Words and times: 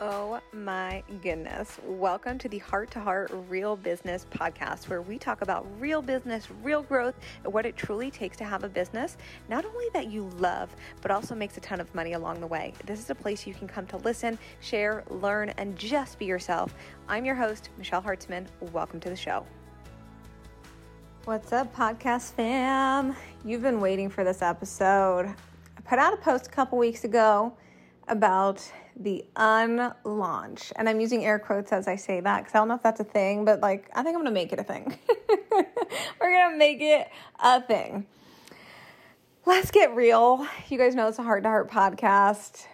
Oh 0.00 0.40
my 0.52 1.02
goodness. 1.22 1.76
Welcome 1.84 2.38
to 2.38 2.48
the 2.48 2.58
Heart 2.58 2.92
to 2.92 3.00
Heart 3.00 3.32
Real 3.48 3.74
Business 3.74 4.26
podcast, 4.30 4.88
where 4.88 5.02
we 5.02 5.18
talk 5.18 5.42
about 5.42 5.66
real 5.80 6.00
business, 6.00 6.46
real 6.62 6.82
growth, 6.82 7.16
and 7.42 7.52
what 7.52 7.66
it 7.66 7.76
truly 7.76 8.08
takes 8.08 8.36
to 8.36 8.44
have 8.44 8.62
a 8.62 8.68
business, 8.68 9.16
not 9.48 9.64
only 9.64 9.86
that 9.94 10.06
you 10.08 10.30
love, 10.38 10.70
but 11.02 11.10
also 11.10 11.34
makes 11.34 11.56
a 11.56 11.60
ton 11.60 11.80
of 11.80 11.92
money 11.96 12.12
along 12.12 12.38
the 12.38 12.46
way. 12.46 12.74
This 12.86 13.00
is 13.00 13.10
a 13.10 13.14
place 13.14 13.44
you 13.44 13.54
can 13.54 13.66
come 13.66 13.88
to 13.88 13.96
listen, 13.96 14.38
share, 14.60 15.02
learn, 15.08 15.48
and 15.58 15.76
just 15.76 16.16
be 16.20 16.26
yourself. 16.26 16.76
I'm 17.08 17.24
your 17.24 17.34
host, 17.34 17.70
Michelle 17.76 18.00
Hartzman. 18.00 18.46
Welcome 18.70 19.00
to 19.00 19.08
the 19.08 19.16
show. 19.16 19.44
What's 21.24 21.52
up, 21.52 21.74
podcast 21.74 22.34
fam? 22.34 23.16
You've 23.44 23.62
been 23.62 23.80
waiting 23.80 24.10
for 24.10 24.22
this 24.22 24.42
episode. 24.42 25.26
I 25.26 25.80
put 25.84 25.98
out 25.98 26.14
a 26.14 26.18
post 26.18 26.46
a 26.46 26.50
couple 26.50 26.78
weeks 26.78 27.02
ago 27.02 27.52
about 28.06 28.62
the 28.98 29.24
unlaunch. 29.36 30.72
And 30.76 30.88
I'm 30.88 31.00
using 31.00 31.24
air 31.24 31.38
quotes 31.38 31.72
as 31.72 31.86
I 31.86 31.96
say 31.96 32.20
that 32.20 32.38
because 32.38 32.54
I 32.54 32.58
don't 32.58 32.68
know 32.68 32.74
if 32.74 32.82
that's 32.82 33.00
a 33.00 33.04
thing, 33.04 33.44
but 33.44 33.60
like, 33.60 33.88
I 33.94 34.02
think 34.02 34.16
I'm 34.16 34.22
gonna 34.22 34.30
make 34.30 34.52
it 34.52 34.58
a 34.58 34.64
thing. 34.64 34.98
We're 36.20 36.32
gonna 36.32 36.56
make 36.56 36.80
it 36.80 37.08
a 37.38 37.60
thing. 37.62 38.06
Let's 39.46 39.70
get 39.70 39.94
real. 39.94 40.46
You 40.68 40.78
guys 40.78 40.94
know 40.94 41.08
it's 41.08 41.18
a 41.18 41.22
heart 41.22 41.44
to 41.44 41.48
heart 41.48 41.70
podcast. 41.70 42.66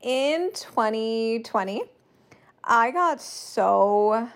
In 0.00 0.50
2020, 0.54 1.82
I 2.64 2.90
got 2.90 3.20
so 3.20 4.28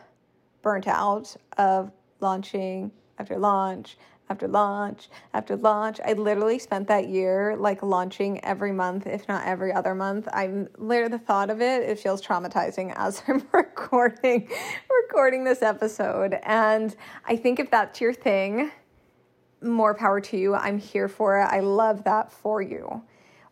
burnt 0.62 0.86
out 0.86 1.34
of 1.56 1.90
launching 2.20 2.92
after 3.18 3.38
launch 3.38 3.96
after 4.30 4.48
launch 4.48 5.08
after 5.32 5.56
launch. 5.56 6.00
I 6.04 6.14
literally 6.14 6.58
spent 6.58 6.88
that 6.88 7.08
year 7.08 7.56
like 7.56 7.82
launching 7.82 8.42
every 8.44 8.72
month, 8.72 9.06
if 9.06 9.28
not 9.28 9.46
every 9.46 9.72
other 9.72 9.94
month. 9.94 10.28
I'm 10.32 10.68
literally 10.78 11.10
the 11.10 11.18
thought 11.18 11.50
of 11.50 11.60
it, 11.60 11.82
it 11.82 11.98
feels 11.98 12.22
traumatizing 12.22 12.92
as 12.96 13.22
I'm 13.28 13.46
recording 13.52 14.48
recording 15.02 15.44
this 15.44 15.62
episode. 15.62 16.38
And 16.42 16.94
I 17.26 17.36
think 17.36 17.60
if 17.60 17.70
that's 17.70 18.00
your 18.00 18.14
thing, 18.14 18.70
more 19.62 19.94
power 19.94 20.20
to 20.20 20.36
you. 20.36 20.54
I'm 20.54 20.78
here 20.78 21.08
for 21.08 21.40
it. 21.40 21.44
I 21.44 21.60
love 21.60 22.04
that 22.04 22.32
for 22.32 22.60
you 22.60 23.02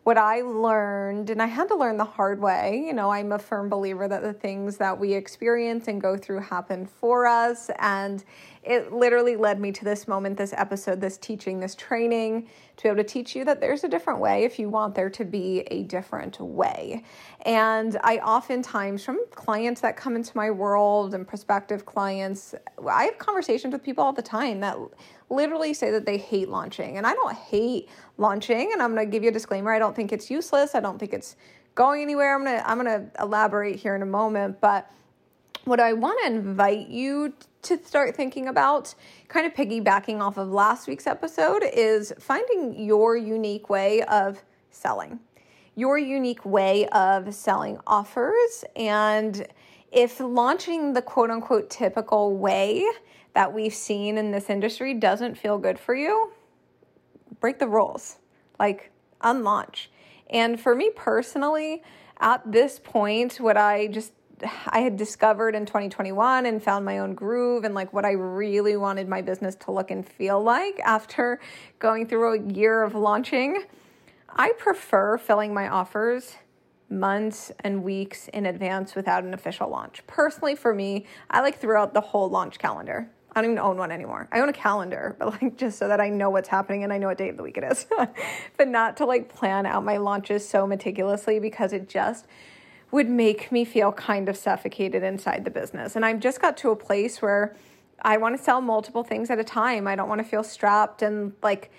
what 0.03 0.17
I 0.17 0.41
learned, 0.41 1.29
and 1.29 1.41
I 1.41 1.45
had 1.45 1.69
to 1.69 1.75
learn 1.75 1.95
the 1.95 2.03
hard 2.03 2.41
way. 2.41 2.83
You 2.85 2.93
know, 2.93 3.09
I'm 3.09 3.31
a 3.31 3.39
firm 3.39 3.69
believer 3.69 4.07
that 4.07 4.21
the 4.21 4.33
things 4.33 4.75
that 4.77 4.99
we 4.99 5.13
experience 5.13 5.87
and 5.87 6.01
go 6.01 6.17
through 6.17 6.41
happen 6.41 6.85
for 6.85 7.25
us. 7.25 7.69
And 7.79 8.23
it 8.63 8.91
literally 8.91 9.37
led 9.37 9.61
me 9.61 9.71
to 9.71 9.85
this 9.85 10.07
moment, 10.07 10.37
this 10.37 10.53
episode, 10.57 10.99
this 10.99 11.17
teaching, 11.17 11.59
this 11.59 11.75
training 11.75 12.49
to 12.77 12.83
be 12.83 12.89
able 12.89 12.97
to 12.97 13.03
teach 13.03 13.35
you 13.35 13.45
that 13.45 13.61
there's 13.61 13.83
a 13.85 13.87
different 13.87 14.19
way 14.19 14.43
if 14.43 14.59
you 14.59 14.69
want 14.69 14.95
there 14.95 15.09
to 15.09 15.23
be 15.23 15.61
a 15.67 15.83
different 15.83 16.39
way. 16.39 17.03
And 17.45 17.97
I 18.03 18.17
oftentimes, 18.17 19.05
from 19.05 19.19
clients 19.31 19.79
that 19.81 19.95
come 19.95 20.15
into 20.17 20.35
my 20.35 20.51
world 20.51 21.13
and 21.13 21.25
prospective 21.25 21.85
clients, 21.85 22.55
I 22.85 23.05
have 23.05 23.17
conversations 23.19 23.71
with 23.73 23.83
people 23.83 24.03
all 24.03 24.13
the 24.13 24.21
time 24.21 24.59
that 24.61 24.77
literally 25.33 25.73
say 25.73 25.91
that 25.91 26.05
they 26.05 26.17
hate 26.17 26.49
launching. 26.49 26.97
And 26.97 27.05
I 27.05 27.13
don't 27.13 27.35
hate 27.35 27.89
launching, 28.17 28.71
and 28.71 28.81
I'm 28.81 28.93
going 28.93 29.05
to 29.05 29.11
give 29.11 29.23
you 29.23 29.29
a 29.29 29.33
disclaimer. 29.33 29.73
I 29.73 29.79
don't 29.79 29.95
think 29.95 30.13
it's 30.13 30.29
useless. 30.29 30.75
I 30.75 30.79
don't 30.79 30.99
think 30.99 31.13
it's 31.13 31.35
going 31.75 32.01
anywhere. 32.01 32.35
I'm 32.35 32.43
going 32.43 32.57
to 32.57 32.69
I'm 32.69 32.79
going 32.83 33.09
to 33.11 33.21
elaborate 33.21 33.77
here 33.77 33.95
in 33.95 34.01
a 34.01 34.07
moment, 34.07 34.61
but 34.61 34.89
what 35.65 35.79
I 35.79 35.93
want 35.93 36.19
to 36.21 36.27
invite 36.27 36.89
you 36.89 37.33
to 37.63 37.77
start 37.83 38.15
thinking 38.15 38.49
about, 38.49 38.93
kind 39.29 39.45
of 39.45 39.53
piggybacking 39.53 40.19
off 40.19 40.37
of 40.37 40.49
last 40.49 40.87
week's 40.87 41.07
episode, 41.07 41.63
is 41.63 42.13
finding 42.19 42.83
your 42.83 43.15
unique 43.15 43.69
way 43.69 44.01
of 44.03 44.43
selling, 44.71 45.19
your 45.75 45.97
unique 45.97 46.45
way 46.45 46.87
of 46.89 47.33
selling 47.33 47.79
offers. 47.87 48.65
And 48.75 49.47
if 49.91 50.19
launching 50.19 50.93
the 50.93 51.01
quote 51.01 51.31
unquote 51.31 51.69
typical 51.69 52.35
way 52.35 52.85
that 53.33 53.53
we've 53.53 53.73
seen 53.73 54.17
in 54.17 54.31
this 54.31 54.49
industry 54.49 54.93
doesn't 54.93 55.37
feel 55.37 55.57
good 55.57 55.79
for 55.79 55.95
you, 55.95 56.31
break 57.39 57.59
the 57.59 57.67
rules, 57.67 58.17
like 58.59 58.91
unlaunch. 59.21 59.89
And 60.29 60.59
for 60.59 60.75
me 60.75 60.91
personally, 60.95 61.83
at 62.19 62.41
this 62.49 62.79
point, 62.79 63.39
what 63.39 63.57
I 63.57 63.87
just 63.87 64.13
I 64.67 64.79
had 64.79 64.97
discovered 64.97 65.55
in 65.55 65.65
2021 65.65 66.45
and 66.45 66.61
found 66.61 66.83
my 66.83 66.99
own 66.99 67.13
groove 67.13 67.63
and 67.63 67.73
like 67.73 67.93
what 67.93 68.05
I 68.05 68.11
really 68.11 68.75
wanted 68.75 69.07
my 69.07 69.21
business 69.21 69.55
to 69.55 69.71
look 69.71 69.91
and 69.91 70.05
feel 70.05 70.41
like 70.41 70.79
after 70.83 71.39
going 71.79 72.07
through 72.07 72.33
a 72.33 72.53
year 72.53 72.83
of 72.83 72.95
launching. 72.95 73.63
I 74.29 74.51
prefer 74.57 75.17
filling 75.17 75.53
my 75.53 75.69
offers 75.69 76.35
months 76.89 77.51
and 77.61 77.83
weeks 77.83 78.27
in 78.29 78.45
advance 78.45 78.95
without 78.95 79.23
an 79.23 79.33
official 79.33 79.69
launch. 79.69 80.05
Personally, 80.07 80.55
for 80.55 80.73
me, 80.73 81.05
I 81.29 81.41
like 81.41 81.59
throughout 81.59 81.93
the 81.93 82.01
whole 82.01 82.29
launch 82.29 82.59
calendar. 82.59 83.09
I 83.35 83.41
don't 83.41 83.51
even 83.51 83.59
own 83.59 83.77
one 83.77 83.91
anymore. 83.91 84.27
I 84.31 84.39
own 84.39 84.49
a 84.49 84.53
calendar, 84.53 85.15
but 85.17 85.41
like 85.41 85.57
just 85.57 85.79
so 85.79 85.87
that 85.87 85.99
I 85.99 86.09
know 86.09 86.29
what's 86.29 86.49
happening 86.49 86.83
and 86.83 86.93
I 86.93 86.97
know 86.97 87.07
what 87.07 87.17
day 87.17 87.29
of 87.29 87.37
the 87.37 87.43
week 87.43 87.57
it 87.57 87.63
is. 87.63 87.87
but 88.57 88.67
not 88.67 88.97
to 88.97 89.05
like 89.05 89.33
plan 89.33 89.65
out 89.65 89.83
my 89.83 89.97
launches 89.97 90.47
so 90.47 90.67
meticulously 90.67 91.39
because 91.39 91.73
it 91.73 91.89
just 91.89 92.27
would 92.91 93.09
make 93.09 93.51
me 93.51 93.65
feel 93.65 93.91
kind 93.91 94.29
of 94.29 94.37
suffocated 94.37 95.01
inside 95.01 95.45
the 95.45 95.51
business. 95.51 95.95
And 95.95 96.05
I've 96.05 96.19
just 96.19 96.39
got 96.39 96.57
to 96.57 96.69
a 96.69 96.75
place 96.75 97.21
where 97.23 97.55
I 98.03 98.17
want 98.17 98.37
to 98.37 98.43
sell 98.43 98.61
multiple 98.61 99.03
things 99.03 99.31
at 99.31 99.39
a 99.39 99.43
time. 99.43 99.87
I 99.87 99.95
don't 99.95 100.07
want 100.07 100.19
to 100.19 100.27
feel 100.27 100.43
strapped 100.43 101.01
and 101.01 101.33
like 101.41 101.71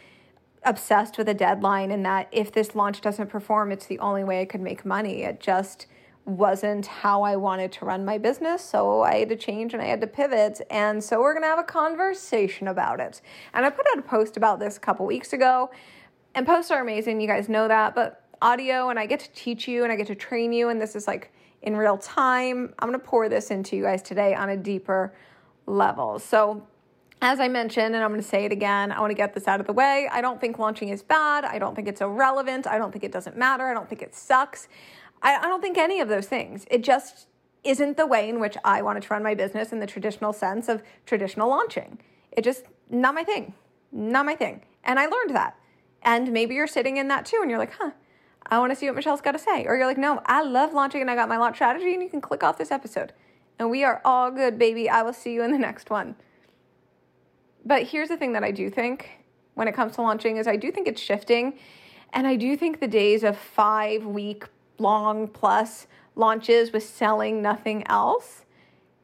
obsessed 0.64 1.16
with 1.16 1.28
a 1.28 1.34
deadline 1.34 1.90
and 1.92 2.04
that 2.04 2.28
if 2.32 2.50
this 2.50 2.74
launch 2.74 3.00
doesn't 3.00 3.28
perform, 3.28 3.70
it's 3.70 3.86
the 3.86 3.98
only 4.00 4.24
way 4.24 4.40
I 4.40 4.44
could 4.44 4.60
make 4.60 4.84
money. 4.84 5.22
It 5.22 5.38
just 5.38 5.86
wasn't 6.26 6.86
how 6.86 7.22
I 7.22 7.36
wanted 7.36 7.72
to 7.72 7.84
run 7.84 8.04
my 8.04 8.18
business. 8.18 8.64
So 8.64 9.02
I 9.02 9.16
had 9.16 9.28
to 9.28 9.36
change 9.36 9.74
and 9.74 9.82
I 9.82 9.86
had 9.86 10.00
to 10.00 10.06
pivot. 10.06 10.60
And 10.70 11.02
so 11.02 11.20
we're 11.20 11.34
going 11.34 11.42
to 11.42 11.48
have 11.48 11.58
a 11.58 11.64
conversation 11.64 12.68
about 12.68 13.00
it. 13.00 13.20
And 13.52 13.66
I 13.66 13.70
put 13.70 13.86
out 13.92 13.98
a 13.98 14.02
post 14.02 14.36
about 14.36 14.58
this 14.58 14.76
a 14.76 14.80
couple 14.80 15.04
weeks 15.06 15.32
ago. 15.32 15.70
And 16.34 16.46
posts 16.46 16.70
are 16.70 16.80
amazing. 16.80 17.20
You 17.20 17.28
guys 17.28 17.48
know 17.48 17.68
that. 17.68 17.94
But 17.94 18.22
audio 18.40 18.88
and 18.88 18.98
I 18.98 19.06
get 19.06 19.20
to 19.20 19.30
teach 19.32 19.68
you 19.68 19.84
and 19.84 19.92
I 19.92 19.96
get 19.96 20.06
to 20.06 20.14
train 20.14 20.52
you. 20.52 20.70
And 20.70 20.80
this 20.80 20.96
is 20.96 21.06
like 21.06 21.30
in 21.62 21.76
real 21.76 21.98
time. 21.98 22.72
I'm 22.78 22.88
going 22.88 22.98
to 22.98 23.06
pour 23.06 23.28
this 23.28 23.50
into 23.50 23.76
you 23.76 23.82
guys 23.84 24.02
today 24.02 24.34
on 24.34 24.48
a 24.48 24.56
deeper 24.56 25.14
level. 25.66 26.18
So 26.18 26.66
as 27.22 27.40
I 27.40 27.48
mentioned, 27.48 27.94
and 27.94 28.04
I'm 28.04 28.10
going 28.10 28.20
to 28.20 28.28
say 28.28 28.44
it 28.44 28.52
again, 28.52 28.92
I 28.92 29.00
want 29.00 29.10
to 29.10 29.14
get 29.14 29.32
this 29.32 29.48
out 29.48 29.60
of 29.60 29.66
the 29.66 29.72
way. 29.72 30.08
I 30.12 30.20
don't 30.20 30.38
think 30.40 30.58
launching 30.58 30.90
is 30.90 31.02
bad. 31.02 31.46
I 31.46 31.58
don't 31.58 31.74
think 31.74 31.88
it's 31.88 32.02
irrelevant. 32.02 32.66
I 32.66 32.76
don't 32.76 32.92
think 32.92 33.02
it 33.02 33.12
doesn't 33.12 33.36
matter. 33.36 33.66
I 33.66 33.72
don't 33.72 33.88
think 33.88 34.02
it 34.02 34.14
sucks. 34.14 34.68
I, 35.24 35.38
I 35.38 35.42
don't 35.48 35.60
think 35.60 35.78
any 35.78 36.00
of 36.00 36.08
those 36.08 36.26
things. 36.26 36.66
It 36.70 36.84
just 36.84 37.26
isn't 37.64 37.96
the 37.96 38.06
way 38.06 38.28
in 38.28 38.38
which 38.38 38.56
I 38.64 38.82
wanted 38.82 39.02
to 39.04 39.08
run 39.08 39.22
my 39.22 39.34
business 39.34 39.72
in 39.72 39.80
the 39.80 39.86
traditional 39.86 40.32
sense 40.32 40.68
of 40.68 40.82
traditional 41.06 41.48
launching. 41.48 41.98
It 42.30 42.44
just, 42.44 42.66
not 42.90 43.14
my 43.14 43.24
thing. 43.24 43.54
Not 43.90 44.26
my 44.26 44.36
thing. 44.36 44.62
And 44.84 45.00
I 45.00 45.06
learned 45.06 45.34
that. 45.34 45.56
And 46.02 46.32
maybe 46.32 46.54
you're 46.54 46.66
sitting 46.66 46.98
in 46.98 47.08
that 47.08 47.24
too 47.24 47.38
and 47.40 47.50
you're 47.50 47.58
like, 47.58 47.72
huh, 47.72 47.92
I 48.46 48.58
want 48.58 48.70
to 48.70 48.76
see 48.76 48.86
what 48.86 48.94
Michelle's 48.94 49.22
got 49.22 49.32
to 49.32 49.38
say. 49.38 49.64
Or 49.64 49.76
you're 49.76 49.86
like, 49.86 49.96
no, 49.96 50.20
I 50.26 50.42
love 50.42 50.74
launching 50.74 51.00
and 51.00 51.10
I 51.10 51.14
got 51.14 51.30
my 51.30 51.38
launch 51.38 51.56
strategy 51.56 51.94
and 51.94 52.02
you 52.02 52.10
can 52.10 52.20
click 52.20 52.42
off 52.42 52.58
this 52.58 52.70
episode. 52.70 53.14
And 53.58 53.70
we 53.70 53.82
are 53.82 54.02
all 54.04 54.30
good, 54.30 54.58
baby. 54.58 54.90
I 54.90 55.02
will 55.02 55.14
see 55.14 55.32
you 55.32 55.42
in 55.42 55.52
the 55.52 55.58
next 55.58 55.88
one. 55.88 56.16
But 57.64 57.84
here's 57.84 58.10
the 58.10 58.18
thing 58.18 58.34
that 58.34 58.44
I 58.44 58.50
do 58.50 58.68
think 58.68 59.08
when 59.54 59.68
it 59.68 59.74
comes 59.74 59.94
to 59.94 60.02
launching 60.02 60.36
is 60.36 60.46
I 60.46 60.56
do 60.56 60.70
think 60.70 60.86
it's 60.86 61.00
shifting. 61.00 61.54
And 62.12 62.26
I 62.26 62.36
do 62.36 62.56
think 62.56 62.80
the 62.80 62.88
days 62.88 63.24
of 63.24 63.38
five 63.38 64.04
week 64.04 64.44
long 64.78 65.28
plus 65.28 65.86
launches 66.16 66.72
with 66.72 66.84
selling 66.84 67.42
nothing 67.42 67.86
else 67.86 68.44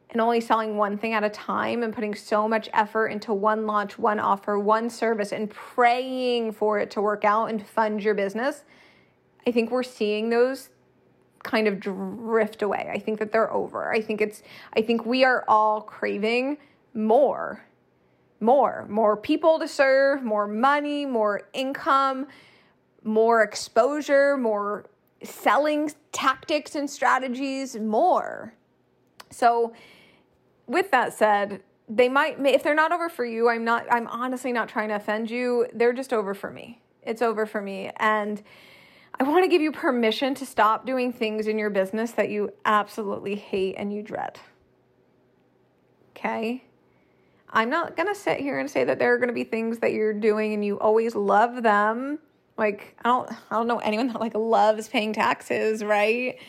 and 0.09 0.19
only 0.19 0.41
selling 0.41 0.77
one 0.77 0.97
thing 0.97 1.13
at 1.13 1.23
a 1.23 1.29
time 1.29 1.83
and 1.83 1.93
putting 1.93 2.13
so 2.13 2.47
much 2.47 2.69
effort 2.73 3.07
into 3.07 3.33
one 3.33 3.65
launch, 3.65 3.97
one 3.97 4.19
offer, 4.19 4.59
one 4.59 4.89
service 4.89 5.31
and 5.31 5.49
praying 5.49 6.51
for 6.51 6.79
it 6.79 6.91
to 6.91 7.01
work 7.01 7.23
out 7.23 7.45
and 7.45 7.65
fund 7.65 8.03
your 8.03 8.13
business. 8.13 8.63
I 9.47 9.51
think 9.51 9.71
we're 9.71 9.83
seeing 9.83 10.29
those 10.29 10.69
kind 11.43 11.67
of 11.67 11.79
drift 11.79 12.61
away. 12.61 12.91
I 12.93 12.99
think 12.99 13.19
that 13.19 13.31
they're 13.31 13.51
over. 13.51 13.91
I 13.91 14.01
think 14.01 14.21
it's 14.21 14.43
I 14.73 14.81
think 14.81 15.05
we 15.05 15.23
are 15.23 15.43
all 15.47 15.81
craving 15.81 16.57
more. 16.93 17.65
More, 18.39 18.87
more 18.89 19.15
people 19.17 19.59
to 19.59 19.67
serve, 19.67 20.23
more 20.23 20.47
money, 20.47 21.05
more 21.05 21.47
income, 21.53 22.27
more 23.03 23.43
exposure, 23.43 24.35
more 24.35 24.85
selling 25.23 25.91
tactics 26.11 26.75
and 26.75 26.89
strategies 26.89 27.75
more. 27.75 28.53
So, 29.29 29.73
with 30.67 30.91
that 30.91 31.13
said, 31.13 31.61
they 31.89 32.07
might 32.07 32.39
if 32.45 32.63
they're 32.63 32.75
not 32.75 32.91
over 32.91 33.09
for 33.09 33.25
you, 33.25 33.49
I'm 33.49 33.63
not 33.63 33.85
I'm 33.91 34.07
honestly 34.07 34.51
not 34.51 34.69
trying 34.69 34.89
to 34.89 34.95
offend 34.95 35.29
you. 35.29 35.67
They're 35.73 35.93
just 35.93 36.13
over 36.13 36.33
for 36.33 36.49
me. 36.49 36.81
It's 37.03 37.21
over 37.21 37.45
for 37.45 37.61
me 37.61 37.91
and 37.97 38.41
I 39.19 39.23
want 39.23 39.43
to 39.43 39.49
give 39.49 39.61
you 39.61 39.71
permission 39.71 40.33
to 40.35 40.45
stop 40.45 40.85
doing 40.85 41.11
things 41.11 41.47
in 41.47 41.59
your 41.59 41.69
business 41.69 42.11
that 42.13 42.29
you 42.29 42.53
absolutely 42.65 43.35
hate 43.35 43.75
and 43.77 43.93
you 43.93 44.01
dread. 44.01 44.39
Okay? 46.15 46.63
I'm 47.49 47.69
not 47.69 47.97
going 47.97 48.07
to 48.07 48.15
sit 48.15 48.39
here 48.39 48.59
and 48.59 48.69
say 48.69 48.83
that 48.85 48.97
there 48.97 49.13
are 49.13 49.17
going 49.17 49.27
to 49.27 49.33
be 49.33 49.43
things 49.43 49.79
that 49.79 49.91
you're 49.91 50.13
doing 50.13 50.53
and 50.53 50.63
you 50.63 50.79
always 50.79 51.13
love 51.13 51.61
them 51.61 52.19
like 52.61 52.95
I 53.03 53.09
don't 53.09 53.29
I 53.49 53.55
don't 53.57 53.67
know 53.67 53.79
anyone 53.79 54.07
that 54.07 54.21
like 54.21 54.35
loves 54.35 54.87
paying 54.87 55.11
taxes, 55.11 55.83
right? 55.83 56.39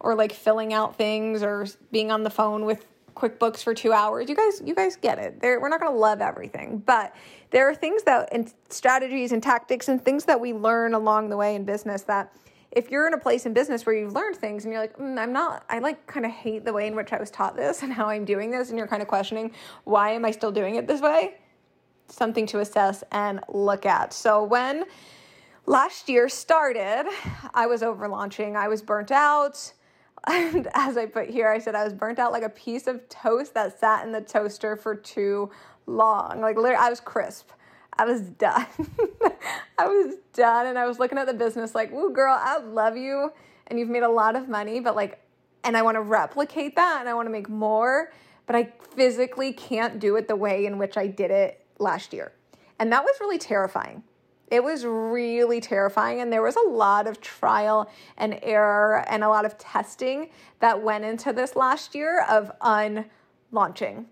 or 0.00 0.14
like 0.14 0.32
filling 0.32 0.72
out 0.72 0.96
things 0.96 1.42
or 1.42 1.66
being 1.90 2.10
on 2.10 2.22
the 2.22 2.30
phone 2.30 2.64
with 2.64 2.86
QuickBooks 3.14 3.62
for 3.62 3.74
two 3.74 3.92
hours. 3.92 4.28
You 4.28 4.36
guys, 4.36 4.62
you 4.64 4.74
guys 4.74 4.96
get 4.96 5.18
it. 5.18 5.38
We're 5.42 5.68
not 5.68 5.80
going 5.80 5.92
to 5.92 5.98
love 5.98 6.20
everything, 6.20 6.78
but 6.78 7.14
there 7.50 7.68
are 7.68 7.74
things 7.74 8.04
that 8.04 8.28
and 8.32 8.52
strategies 8.68 9.32
and 9.32 9.42
tactics 9.42 9.88
and 9.88 10.04
things 10.04 10.24
that 10.26 10.40
we 10.40 10.52
learn 10.52 10.94
along 10.94 11.30
the 11.30 11.36
way 11.36 11.54
in 11.54 11.64
business 11.64 12.02
that 12.02 12.32
if 12.70 12.90
you're 12.90 13.06
in 13.08 13.14
a 13.14 13.18
place 13.18 13.46
in 13.46 13.54
business 13.54 13.86
where 13.86 13.96
you've 13.96 14.12
learned 14.12 14.36
things 14.36 14.64
and 14.64 14.72
you're 14.72 14.82
like, 14.82 14.96
mm, 14.98 15.18
I'm 15.18 15.32
not, 15.32 15.64
I 15.68 15.78
like 15.78 16.06
kind 16.06 16.26
of 16.26 16.30
hate 16.30 16.64
the 16.64 16.72
way 16.72 16.86
in 16.86 16.94
which 16.94 17.12
I 17.12 17.18
was 17.18 17.30
taught 17.30 17.56
this 17.56 17.82
and 17.82 17.92
how 17.92 18.06
I'm 18.06 18.24
doing 18.24 18.50
this, 18.50 18.68
and 18.68 18.78
you're 18.78 18.86
kind 18.86 19.02
of 19.02 19.08
questioning, 19.08 19.52
why 19.84 20.10
am 20.10 20.24
I 20.24 20.30
still 20.30 20.52
doing 20.52 20.76
it 20.76 20.86
this 20.86 21.00
way? 21.00 21.34
Something 22.08 22.46
to 22.46 22.60
assess 22.60 23.02
and 23.10 23.40
look 23.48 23.84
at. 23.84 24.12
So 24.12 24.44
when 24.44 24.84
last 25.68 26.08
year 26.08 26.28
started, 26.28 27.06
I 27.54 27.66
was 27.66 27.82
over 27.82 28.08
launching, 28.08 28.56
I 28.56 28.68
was 28.68 28.82
burnt 28.82 29.10
out. 29.12 29.72
And 30.26 30.68
as 30.74 30.96
I 30.96 31.06
put 31.06 31.30
here, 31.30 31.48
I 31.48 31.60
said 31.60 31.76
I 31.76 31.84
was 31.84 31.92
burnt 31.94 32.18
out 32.18 32.32
like 32.32 32.42
a 32.42 32.48
piece 32.48 32.88
of 32.88 33.08
toast 33.08 33.54
that 33.54 33.78
sat 33.78 34.04
in 34.04 34.10
the 34.10 34.20
toaster 34.20 34.74
for 34.74 34.96
too 34.96 35.48
long. 35.86 36.40
Like 36.40 36.56
literally, 36.56 36.74
I 36.74 36.90
was 36.90 36.98
crisp. 36.98 37.50
I 37.96 38.04
was 38.04 38.22
done. 38.38 38.66
I 39.78 39.86
was 39.86 40.16
done. 40.34 40.66
And 40.66 40.76
I 40.76 40.86
was 40.86 40.98
looking 40.98 41.18
at 41.18 41.28
the 41.28 41.34
business 41.34 41.72
like, 41.72 41.92
woo, 41.92 42.12
girl, 42.12 42.36
I 42.38 42.58
love 42.58 42.96
you. 42.96 43.30
And 43.68 43.78
you've 43.78 43.88
made 43.88 44.02
a 44.02 44.08
lot 44.08 44.34
of 44.34 44.48
money, 44.48 44.80
but 44.80 44.96
like, 44.96 45.20
and 45.62 45.76
I 45.76 45.82
want 45.82 45.94
to 45.94 46.02
replicate 46.02 46.74
that 46.74 46.98
and 46.98 47.08
I 47.08 47.14
want 47.14 47.26
to 47.26 47.32
make 47.32 47.48
more, 47.48 48.12
but 48.46 48.56
I 48.56 48.72
physically 48.96 49.52
can't 49.52 50.00
do 50.00 50.16
it 50.16 50.26
the 50.26 50.36
way 50.36 50.66
in 50.66 50.78
which 50.78 50.96
I 50.96 51.06
did 51.06 51.30
it 51.30 51.64
last 51.78 52.12
year. 52.12 52.32
And 52.80 52.92
that 52.92 53.04
was 53.04 53.14
really 53.20 53.38
terrifying. 53.38 54.02
It 54.50 54.64
was 54.64 54.84
really 54.84 55.60
terrifying. 55.60 56.20
And 56.20 56.32
there 56.32 56.42
was 56.42 56.56
a 56.56 56.68
lot 56.68 57.06
of 57.06 57.20
trial 57.20 57.90
and 58.16 58.38
error 58.42 59.04
and 59.08 59.22
a 59.22 59.28
lot 59.28 59.44
of 59.44 59.58
testing 59.58 60.30
that 60.60 60.82
went 60.82 61.04
into 61.04 61.32
this 61.32 61.54
last 61.54 61.94
year 61.94 62.24
of 62.24 62.50
unlaunching. 62.60 64.06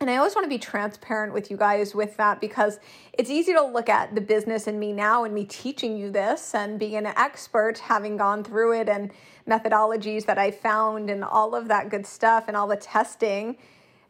And 0.00 0.08
I 0.08 0.16
always 0.16 0.36
want 0.36 0.44
to 0.44 0.48
be 0.48 0.58
transparent 0.58 1.32
with 1.32 1.50
you 1.50 1.56
guys 1.56 1.92
with 1.92 2.16
that 2.18 2.40
because 2.40 2.78
it's 3.14 3.30
easy 3.30 3.52
to 3.52 3.62
look 3.64 3.88
at 3.88 4.14
the 4.14 4.20
business 4.20 4.68
and 4.68 4.78
me 4.78 4.92
now 4.92 5.24
and 5.24 5.34
me 5.34 5.44
teaching 5.44 5.96
you 5.96 6.12
this 6.12 6.54
and 6.54 6.78
being 6.78 6.94
an 6.94 7.06
expert, 7.06 7.78
having 7.78 8.16
gone 8.16 8.44
through 8.44 8.78
it 8.80 8.88
and 8.88 9.10
methodologies 9.48 10.24
that 10.26 10.38
I 10.38 10.52
found 10.52 11.10
and 11.10 11.24
all 11.24 11.54
of 11.56 11.66
that 11.68 11.90
good 11.90 12.06
stuff 12.06 12.44
and 12.46 12.56
all 12.56 12.68
the 12.68 12.76
testing. 12.76 13.56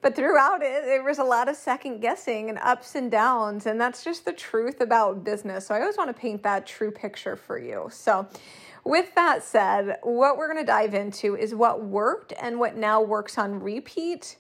But 0.00 0.14
throughout 0.14 0.62
it, 0.62 0.84
there 0.84 1.02
was 1.02 1.18
a 1.18 1.24
lot 1.24 1.48
of 1.48 1.56
second 1.56 2.00
guessing 2.00 2.48
and 2.50 2.58
ups 2.60 2.94
and 2.94 3.10
downs. 3.10 3.66
And 3.66 3.80
that's 3.80 4.04
just 4.04 4.24
the 4.24 4.32
truth 4.32 4.80
about 4.80 5.24
business. 5.24 5.66
So 5.66 5.74
I 5.74 5.80
always 5.80 5.96
want 5.96 6.14
to 6.14 6.18
paint 6.18 6.42
that 6.44 6.66
true 6.66 6.90
picture 6.90 7.34
for 7.36 7.58
you. 7.58 7.88
So, 7.90 8.28
with 8.84 9.14
that 9.16 9.42
said, 9.42 9.98
what 10.02 10.38
we're 10.38 10.46
going 10.46 10.64
to 10.64 10.66
dive 10.66 10.94
into 10.94 11.36
is 11.36 11.54
what 11.54 11.84
worked 11.84 12.32
and 12.40 12.58
what 12.58 12.76
now 12.76 13.02
works 13.02 13.36
on 13.36 13.60
repeat 13.60 14.36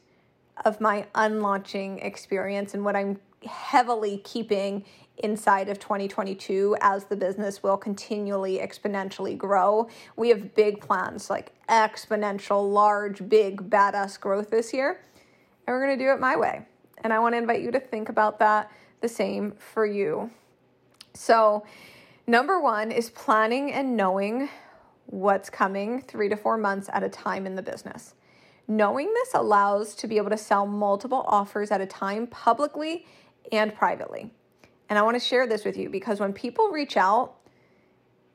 of 0.64 0.80
my 0.80 1.06
unlaunching 1.14 1.98
experience 1.98 2.72
and 2.72 2.84
what 2.84 2.96
I'm 2.96 3.18
heavily 3.44 4.18
keeping 4.24 4.84
inside 5.18 5.68
of 5.68 5.78
2022 5.78 6.76
as 6.80 7.04
the 7.04 7.16
business 7.16 7.62
will 7.62 7.76
continually 7.76 8.58
exponentially 8.58 9.36
grow. 9.36 9.88
We 10.16 10.28
have 10.30 10.54
big 10.54 10.80
plans 10.80 11.28
like 11.28 11.52
exponential, 11.68 12.72
large, 12.72 13.28
big, 13.28 13.68
badass 13.68 14.18
growth 14.18 14.50
this 14.50 14.72
year. 14.72 15.00
And 15.68 15.74
we're 15.74 15.84
going 15.84 15.98
to 15.98 16.02
do 16.02 16.10
it 16.12 16.18
my 16.18 16.34
way. 16.34 16.62
And 17.04 17.12
I 17.12 17.18
want 17.18 17.34
to 17.34 17.36
invite 17.36 17.60
you 17.60 17.70
to 17.72 17.78
think 17.78 18.08
about 18.08 18.38
that 18.38 18.72
the 19.02 19.08
same 19.08 19.52
for 19.52 19.84
you. 19.84 20.30
So, 21.12 21.66
number 22.26 22.58
one 22.58 22.90
is 22.90 23.10
planning 23.10 23.70
and 23.70 23.94
knowing 23.94 24.48
what's 25.04 25.50
coming 25.50 26.00
three 26.00 26.30
to 26.30 26.36
four 26.36 26.56
months 26.56 26.88
at 26.90 27.02
a 27.02 27.08
time 27.10 27.44
in 27.44 27.54
the 27.54 27.60
business. 27.60 28.14
Knowing 28.66 29.12
this 29.12 29.34
allows 29.34 29.94
to 29.96 30.06
be 30.06 30.16
able 30.16 30.30
to 30.30 30.38
sell 30.38 30.66
multiple 30.66 31.22
offers 31.26 31.70
at 31.70 31.82
a 31.82 31.86
time 31.86 32.26
publicly 32.28 33.04
and 33.52 33.74
privately. 33.74 34.32
And 34.88 34.98
I 34.98 35.02
want 35.02 35.16
to 35.16 35.20
share 35.20 35.46
this 35.46 35.66
with 35.66 35.76
you 35.76 35.90
because 35.90 36.18
when 36.18 36.32
people 36.32 36.68
reach 36.70 36.96
out, 36.96 37.37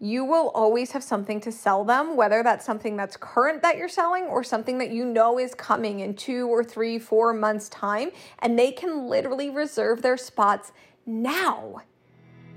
you 0.04 0.26
will 0.26 0.50
always 0.50 0.92
have 0.92 1.02
something 1.02 1.40
to 1.40 1.50
sell 1.50 1.86
them, 1.86 2.18
whether 2.18 2.44
that's 2.44 2.66
something 2.66 2.98
that's 2.98 3.16
current 3.16 3.62
that 3.62 3.78
you're 3.78 3.88
selling 3.88 4.26
or 4.26 4.44
something 4.44 4.78
that 4.80 4.92
you 4.92 5.06
know 5.06 5.40
is 5.40 5.56
coming 5.56 6.02
in 6.02 6.14
two 6.14 6.50
or 6.50 6.62
three, 6.62 7.00
four 7.00 7.32
months' 7.32 7.70
time. 7.70 8.12
And 8.40 8.60
they 8.60 8.74
can 8.74 9.08
literally 9.08 9.50
reserve 9.50 10.02
their 10.02 10.18
spots 10.18 10.74
now. 11.06 11.84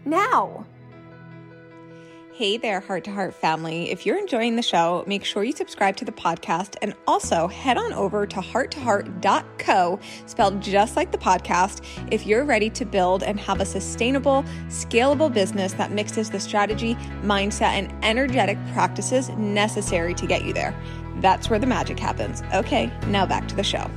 Now. 0.04 0.66
Hey 2.36 2.58
there, 2.58 2.80
Heart 2.80 3.04
to 3.04 3.12
Heart 3.12 3.32
family. 3.32 3.90
If 3.90 4.04
you're 4.04 4.18
enjoying 4.18 4.56
the 4.56 4.62
show, 4.62 5.04
make 5.06 5.24
sure 5.24 5.42
you 5.42 5.52
subscribe 5.52 5.96
to 5.96 6.04
the 6.04 6.12
podcast 6.12 6.76
and 6.82 6.92
also 7.06 7.48
head 7.48 7.78
on 7.78 7.94
over 7.94 8.26
to 8.26 8.36
hearttoheart.co, 8.36 9.98
spelled 10.26 10.60
just 10.60 10.96
like 10.96 11.12
the 11.12 11.16
podcast, 11.16 11.82
if 12.12 12.26
you're 12.26 12.44
ready 12.44 12.68
to 12.68 12.84
build 12.84 13.22
and 13.22 13.40
have 13.40 13.62
a 13.62 13.64
sustainable, 13.64 14.44
scalable 14.68 15.32
business 15.32 15.72
that 15.72 15.92
mixes 15.92 16.28
the 16.28 16.38
strategy, 16.38 16.94
mindset, 17.22 17.72
and 17.72 17.90
energetic 18.04 18.58
practices 18.74 19.30
necessary 19.30 20.12
to 20.12 20.26
get 20.26 20.44
you 20.44 20.52
there. 20.52 20.78
That's 21.20 21.48
where 21.48 21.58
the 21.58 21.66
magic 21.66 21.98
happens. 21.98 22.42
Okay, 22.52 22.92
now 23.06 23.24
back 23.24 23.48
to 23.48 23.56
the 23.56 23.64
show. 23.64 23.90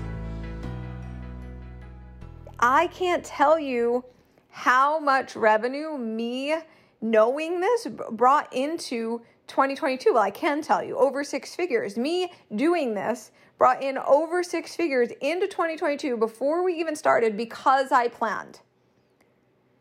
I 2.58 2.88
can't 2.88 3.26
tell 3.26 3.60
you 3.60 4.06
how 4.50 4.98
much 4.98 5.36
revenue 5.36 5.98
me 5.98 6.56
knowing 7.02 7.60
this 7.60 7.88
brought 8.12 8.54
into 8.54 9.22
2022. 9.48 10.14
Well, 10.14 10.24
I 10.24 10.32
can 10.32 10.62
tell 10.62 10.84
you 10.84 10.98
over 10.98 11.24
six 11.24 11.56
figures. 11.56 11.98
Me 11.98 12.32
doing 12.56 12.94
this 12.94 13.32
brought 13.58 13.84
in 13.84 13.98
over 13.98 14.44
six 14.44 14.76
figures 14.76 15.10
into 15.22 15.48
2022 15.48 16.18
before 16.18 16.64
we 16.64 16.76
even 16.76 16.96
started 16.96 17.36
because 17.36 17.92
I 17.92 18.08
planned. 18.08 18.62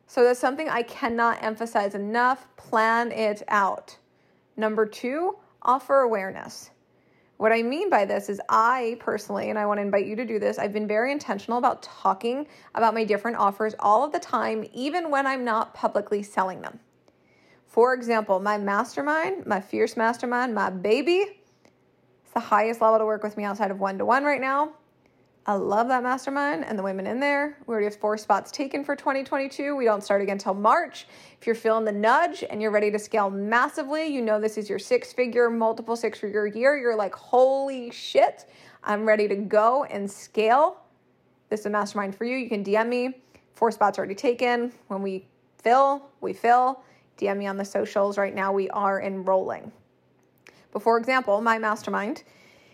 So 0.06 0.24
that's 0.24 0.40
something 0.40 0.68
I 0.68 0.82
cannot 0.82 1.42
emphasize 1.42 1.94
enough. 1.94 2.48
Plan 2.56 3.12
it 3.12 3.42
out. 3.48 3.98
Number 4.56 4.86
two, 4.86 5.36
offer 5.62 6.00
awareness. 6.00 6.70
What 7.36 7.52
I 7.52 7.62
mean 7.62 7.88
by 7.88 8.04
this 8.04 8.28
is, 8.28 8.40
I 8.48 8.96
personally, 8.98 9.48
and 9.48 9.58
I 9.58 9.66
want 9.66 9.78
to 9.78 9.82
invite 9.82 10.06
you 10.06 10.16
to 10.16 10.24
do 10.24 10.40
this, 10.40 10.58
I've 10.58 10.72
been 10.72 10.88
very 10.88 11.12
intentional 11.12 11.58
about 11.58 11.82
talking 11.84 12.48
about 12.74 12.94
my 12.94 13.04
different 13.04 13.36
offers 13.36 13.76
all 13.78 14.04
of 14.04 14.10
the 14.10 14.18
time, 14.18 14.64
even 14.72 15.08
when 15.08 15.24
I'm 15.24 15.44
not 15.44 15.72
publicly 15.72 16.24
selling 16.24 16.62
them. 16.62 16.80
For 17.68 17.92
example, 17.94 18.40
my 18.40 18.56
mastermind, 18.56 19.46
my 19.46 19.60
fierce 19.60 19.96
mastermind, 19.96 20.54
my 20.54 20.70
baby, 20.70 21.40
it's 22.24 22.32
the 22.32 22.40
highest 22.40 22.80
level 22.80 22.98
to 22.98 23.04
work 23.04 23.22
with 23.22 23.36
me 23.36 23.44
outside 23.44 23.70
of 23.70 23.78
one 23.78 23.98
to 23.98 24.04
one 24.06 24.24
right 24.24 24.40
now. 24.40 24.72
I 25.44 25.54
love 25.54 25.88
that 25.88 26.02
mastermind 26.02 26.64
and 26.64 26.78
the 26.78 26.82
women 26.82 27.06
in 27.06 27.20
there. 27.20 27.56
We 27.66 27.72
already 27.72 27.86
have 27.86 27.96
four 27.96 28.18
spots 28.18 28.50
taken 28.50 28.84
for 28.84 28.96
2022. 28.96 29.76
We 29.76 29.84
don't 29.84 30.02
start 30.02 30.20
again 30.20 30.34
until 30.34 30.54
March. 30.54 31.06
If 31.40 31.46
you're 31.46 31.54
feeling 31.54 31.84
the 31.84 31.92
nudge 31.92 32.42
and 32.48 32.60
you're 32.60 32.70
ready 32.70 32.90
to 32.90 32.98
scale 32.98 33.30
massively, 33.30 34.06
you 34.06 34.20
know 34.20 34.40
this 34.40 34.58
is 34.58 34.68
your 34.68 34.78
six 34.78 35.12
figure, 35.12 35.48
multiple 35.48 35.96
six 35.96 36.18
figure 36.18 36.46
year. 36.46 36.76
You're 36.78 36.96
like, 36.96 37.14
holy 37.14 37.90
shit, 37.90 38.50
I'm 38.84 39.06
ready 39.06 39.28
to 39.28 39.36
go 39.36 39.84
and 39.84 40.10
scale. 40.10 40.82
This 41.48 41.60
is 41.60 41.66
a 41.66 41.70
mastermind 41.70 42.14
for 42.14 42.24
you. 42.24 42.36
You 42.36 42.48
can 42.48 42.62
DM 42.62 42.88
me. 42.88 43.22
Four 43.54 43.70
spots 43.70 43.98
already 43.98 44.14
taken. 44.14 44.72
When 44.88 45.00
we 45.02 45.28
fill, 45.62 46.10
we 46.20 46.34
fill. 46.34 46.82
DM 47.18 47.38
me 47.38 47.46
on 47.46 47.56
the 47.56 47.64
socials. 47.64 48.16
Right 48.16 48.34
now, 48.34 48.52
we 48.52 48.70
are 48.70 49.02
enrolling. 49.02 49.72
But 50.72 50.82
for 50.82 50.96
example, 50.98 51.40
my 51.40 51.58
mastermind, 51.58 52.22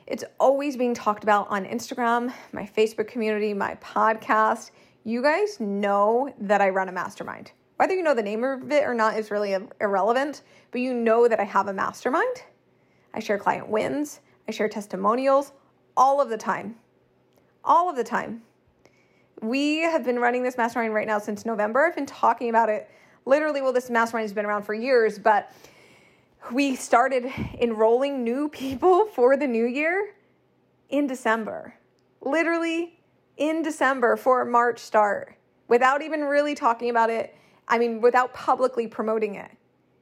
it's 0.07 0.25
always 0.39 0.77
being 0.77 0.95
talked 0.95 1.23
about 1.23 1.49
on 1.49 1.65
Instagram, 1.65 2.33
my 2.53 2.67
Facebook 2.77 3.09
community, 3.09 3.55
my 3.55 3.77
podcast. 3.77 4.71
You 5.05 5.23
guys 5.23 5.59
know 5.61 6.33
that 6.39 6.61
I 6.61 6.69
run 6.69 6.89
a 6.89 6.93
mastermind. 6.93 7.53
Whether 7.77 7.95
you 7.95 8.03
know 8.03 8.15
the 8.15 8.23
name 8.23 8.45
of 8.45 8.71
it 8.71 8.85
or 8.85 8.95
not 8.95 9.19
is 9.19 9.31
really 9.31 9.57
irrelevant, 9.81 10.43
but 10.71 10.81
you 10.81 10.95
know 10.95 11.27
that 11.27 11.41
I 11.41 11.45
have 11.45 11.69
a 11.69 11.73
mastermind. 11.73 12.43
I 13.13 13.21
share 13.21 13.39
client 13.39 13.69
wins, 13.69 14.21
I 14.49 14.53
share 14.53 14.69
testimonials 14.69 15.53
all 15.97 16.21
of 16.21 16.29
the 16.29 16.37
time. 16.37 16.77
All 17.65 17.89
of 17.89 17.97
the 17.97 18.05
time. 18.05 18.43
We 19.41 19.79
have 19.79 20.05
been 20.05 20.19
running 20.19 20.43
this 20.43 20.57
mastermind 20.57 20.95
right 20.95 21.07
now 21.07 21.19
since 21.19 21.45
November. 21.45 21.87
I've 21.87 21.95
been 21.95 22.07
talking 22.07 22.51
about 22.51 22.69
it 22.69 22.91
literally, 23.25 23.63
well, 23.63 23.73
this 23.73 23.91
mastermind 23.91 24.25
has 24.25 24.33
been 24.33 24.47
around 24.47 24.63
for 24.63 24.75
years, 24.75 25.19
but 25.19 25.53
we 26.53 26.77
started 26.77 27.31
enrolling 27.61 28.23
new 28.23 28.49
people 28.49 29.07
for 29.15 29.37
the 29.37 29.47
new 29.47 29.67
year 29.67 30.15
in 30.91 31.07
December. 31.07 31.75
Literally 32.21 33.01
in 33.37 33.63
December 33.63 34.17
for 34.17 34.43
a 34.43 34.47
March 34.47 34.79
start 34.79 35.37
without 35.69 36.03
even 36.03 36.23
really 36.23 36.55
talking 36.55 36.91
about 36.91 37.11
it. 37.11 37.35
I 37.67 37.79
mean, 37.79 38.01
without 38.01 38.35
publicly 38.35 38.87
promoting 38.87 39.37
it. 39.37 39.51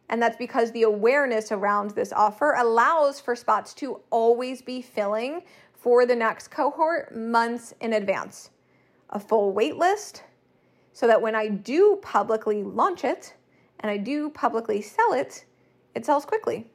And 0.08 0.20
that's 0.20 0.36
because 0.36 0.70
the 0.72 0.82
awareness 0.82 1.52
around 1.52 1.92
this 1.92 2.12
offer 2.12 2.54
allows 2.58 3.20
for 3.20 3.34
spots 3.34 3.72
to 3.74 4.00
always 4.10 4.60
be 4.60 4.82
filling 4.82 5.42
for 5.72 6.04
the 6.04 6.14
next 6.14 6.48
cohort 6.48 7.16
months 7.16 7.72
in 7.80 7.94
advance. 7.94 8.50
A 9.10 9.18
full 9.18 9.52
wait 9.52 9.76
list, 9.76 10.22
so 10.92 11.06
that 11.06 11.20
when 11.20 11.34
I 11.34 11.48
do 11.48 11.98
publicly 12.02 12.62
launch 12.62 13.04
it 13.04 13.34
and 13.80 13.90
I 13.90 13.96
do 13.96 14.30
publicly 14.30 14.80
sell 14.80 15.12
it, 15.12 15.44
it 15.94 16.06
sells 16.06 16.24
quickly. 16.24 16.66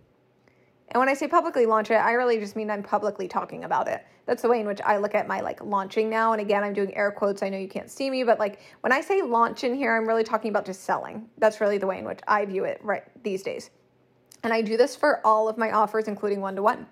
And 0.90 1.00
when 1.00 1.10
I 1.10 1.14
say 1.14 1.28
publicly 1.28 1.66
launch 1.66 1.92
it, 1.92 1.96
I 1.96 2.14
really 2.14 2.40
just 2.40 2.56
mean 2.56 2.72
I'm 2.72 2.84
publicly 2.84 3.28
talking 3.28 3.66
about 3.66 3.88
it. 3.88 4.06
That's 4.26 4.42
the 4.42 4.50
way 4.50 4.60
in 4.60 4.68
which 4.68 4.82
I 4.82 4.98
look 4.98 5.16
at 5.16 5.28
my 5.28 5.42
like 5.42 5.64
launching 5.64 6.10
now. 6.10 6.32
And 6.34 6.42
again, 6.42 6.64
I'm 6.64 6.74
doing 6.74 6.96
air 6.96 7.12
quotes. 7.12 7.44
I 7.44 7.50
know 7.50 7.58
you 7.58 7.68
can't 7.68 7.90
see 7.90 8.10
me, 8.10 8.24
but 8.24 8.40
like 8.40 8.60
when 8.82 8.92
I 8.92 9.02
say 9.02 9.22
launch 9.22 9.64
in 9.64 9.74
here, 9.74 9.96
I'm 9.96 10.08
really 10.08 10.24
talking 10.24 10.50
about 10.50 10.66
just 10.66 10.84
selling. 10.84 11.28
That's 11.38 11.60
really 11.60 11.78
the 11.78 11.88
way 11.88 12.00
in 12.00 12.06
which 12.06 12.20
I 12.28 12.46
view 12.46 12.64
it 12.64 12.80
right 12.84 13.04
these 13.24 13.44
days. 13.44 13.70
And 14.44 14.54
I 14.54 14.62
do 14.62 14.78
this 14.78 14.96
for 14.96 15.26
all 15.26 15.50
of 15.50 15.58
my 15.58 15.72
offers, 15.72 16.08
including 16.08 16.42
one 16.42 16.56
to 16.56 16.62
one. 16.62 16.88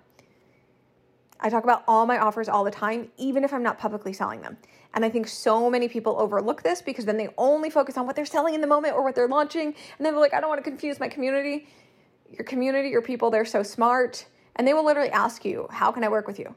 I 1.40 1.50
talk 1.50 1.64
about 1.64 1.84
all 1.86 2.06
my 2.06 2.18
offers 2.18 2.48
all 2.48 2.64
the 2.64 2.70
time, 2.70 3.10
even 3.16 3.44
if 3.44 3.52
I'm 3.52 3.62
not 3.62 3.78
publicly 3.78 4.12
selling 4.12 4.40
them. 4.40 4.56
And 4.94 5.04
I 5.04 5.10
think 5.10 5.28
so 5.28 5.68
many 5.68 5.88
people 5.88 6.18
overlook 6.18 6.62
this 6.62 6.80
because 6.80 7.04
then 7.04 7.18
they 7.18 7.28
only 7.36 7.68
focus 7.68 7.98
on 7.98 8.06
what 8.06 8.16
they're 8.16 8.24
selling 8.24 8.54
in 8.54 8.60
the 8.60 8.66
moment 8.66 8.94
or 8.94 9.04
what 9.04 9.14
they're 9.14 9.28
launching. 9.28 9.66
And 9.66 9.74
then 10.06 10.14
they're 10.14 10.20
like, 10.20 10.32
I 10.32 10.40
don't 10.40 10.48
want 10.48 10.64
to 10.64 10.68
confuse 10.68 10.98
my 10.98 11.08
community. 11.08 11.68
Your 12.30 12.44
community, 12.44 12.88
your 12.88 13.02
people, 13.02 13.30
they're 13.30 13.44
so 13.44 13.62
smart. 13.62 14.26
And 14.56 14.66
they 14.66 14.72
will 14.72 14.84
literally 14.84 15.10
ask 15.10 15.44
you, 15.44 15.66
How 15.70 15.92
can 15.92 16.02
I 16.02 16.08
work 16.08 16.26
with 16.26 16.38
you? 16.38 16.54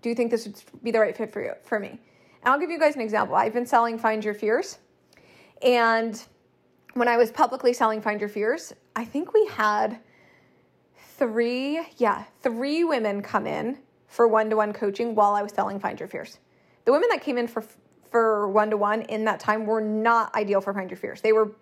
Do 0.00 0.08
you 0.08 0.14
think 0.14 0.30
this 0.30 0.46
would 0.46 0.56
be 0.82 0.90
the 0.90 0.98
right 0.98 1.16
fit 1.16 1.32
for 1.32 1.42
you, 1.42 1.52
for 1.64 1.78
me? 1.78 1.88
And 1.88 2.52
I'll 2.52 2.58
give 2.58 2.70
you 2.70 2.78
guys 2.78 2.96
an 2.96 3.02
example. 3.02 3.36
I've 3.36 3.52
been 3.52 3.66
selling 3.66 3.98
Find 3.98 4.24
Your 4.24 4.34
Fierce. 4.34 4.78
And 5.60 6.20
when 6.94 7.08
I 7.08 7.16
was 7.16 7.30
publicly 7.30 7.72
selling 7.72 8.00
Find 8.00 8.20
Your 8.20 8.28
Fierce, 8.28 8.72
I 8.96 9.04
think 9.04 9.32
we 9.32 9.46
had 9.46 10.00
three, 11.18 11.86
yeah, 11.98 12.24
three 12.40 12.84
women 12.84 13.22
come 13.22 13.46
in 13.46 13.78
for 14.12 14.28
one 14.28 14.50
to 14.50 14.56
one 14.56 14.74
coaching 14.74 15.14
while 15.14 15.32
I 15.32 15.42
was 15.42 15.52
selling 15.52 15.80
Find 15.80 15.98
Your 15.98 16.08
Fierce. 16.08 16.38
The 16.84 16.92
women 16.92 17.08
that 17.10 17.22
came 17.22 17.38
in 17.38 17.48
for 17.48 17.64
for 18.10 18.46
one 18.50 18.68
to 18.68 18.76
one 18.76 19.02
in 19.02 19.24
that 19.24 19.40
time 19.40 19.64
were 19.64 19.80
not 19.80 20.34
ideal 20.34 20.60
for 20.60 20.74
Find 20.74 20.90
Your 20.90 20.98
Fierce. 20.98 21.22
They 21.22 21.32
were 21.32 21.52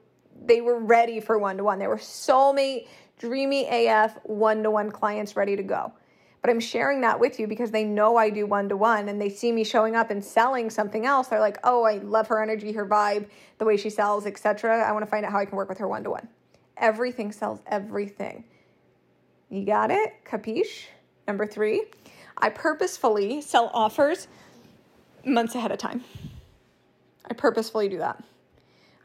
they 0.44 0.60
were 0.60 0.78
ready 0.78 1.20
for 1.20 1.38
one 1.38 1.56
to 1.58 1.64
one. 1.64 1.78
They 1.78 1.86
were 1.86 1.96
soulmate, 1.96 2.88
dreamy 3.18 3.66
AF 3.68 4.18
one 4.24 4.64
to 4.64 4.70
one 4.70 4.90
clients 4.90 5.36
ready 5.36 5.54
to 5.54 5.62
go. 5.62 5.92
But 6.40 6.50
I'm 6.50 6.58
sharing 6.58 7.02
that 7.02 7.20
with 7.20 7.38
you 7.38 7.46
because 7.46 7.70
they 7.70 7.84
know 7.84 8.16
I 8.16 8.30
do 8.30 8.46
one 8.46 8.68
to 8.70 8.76
one 8.76 9.08
and 9.08 9.20
they 9.20 9.28
see 9.28 9.52
me 9.52 9.62
showing 9.62 9.94
up 9.94 10.10
and 10.10 10.24
selling 10.24 10.70
something 10.70 11.06
else. 11.06 11.28
They're 11.28 11.38
like, 11.38 11.58
"Oh, 11.62 11.84
I 11.84 11.98
love 11.98 12.26
her 12.28 12.42
energy, 12.42 12.72
her 12.72 12.86
vibe, 12.86 13.28
the 13.58 13.64
way 13.64 13.76
she 13.76 13.90
sells, 13.90 14.26
etc. 14.26 14.82
I 14.82 14.90
want 14.90 15.04
to 15.04 15.10
find 15.10 15.24
out 15.24 15.30
how 15.30 15.38
I 15.38 15.44
can 15.44 15.56
work 15.56 15.68
with 15.68 15.78
her 15.78 15.86
one 15.86 16.02
to 16.02 16.10
one." 16.10 16.28
Everything 16.76 17.30
sells 17.30 17.60
everything. 17.66 18.44
You 19.50 19.64
got 19.64 19.92
it? 19.92 20.24
Capiche? 20.24 20.86
Number 21.28 21.46
3, 21.46 21.84
I 22.36 22.50
purposefully 22.50 23.40
sell 23.40 23.70
offers 23.74 24.28
months 25.24 25.54
ahead 25.54 25.72
of 25.72 25.78
time. 25.78 26.04
I 27.28 27.34
purposefully 27.34 27.88
do 27.88 27.98
that. 27.98 28.22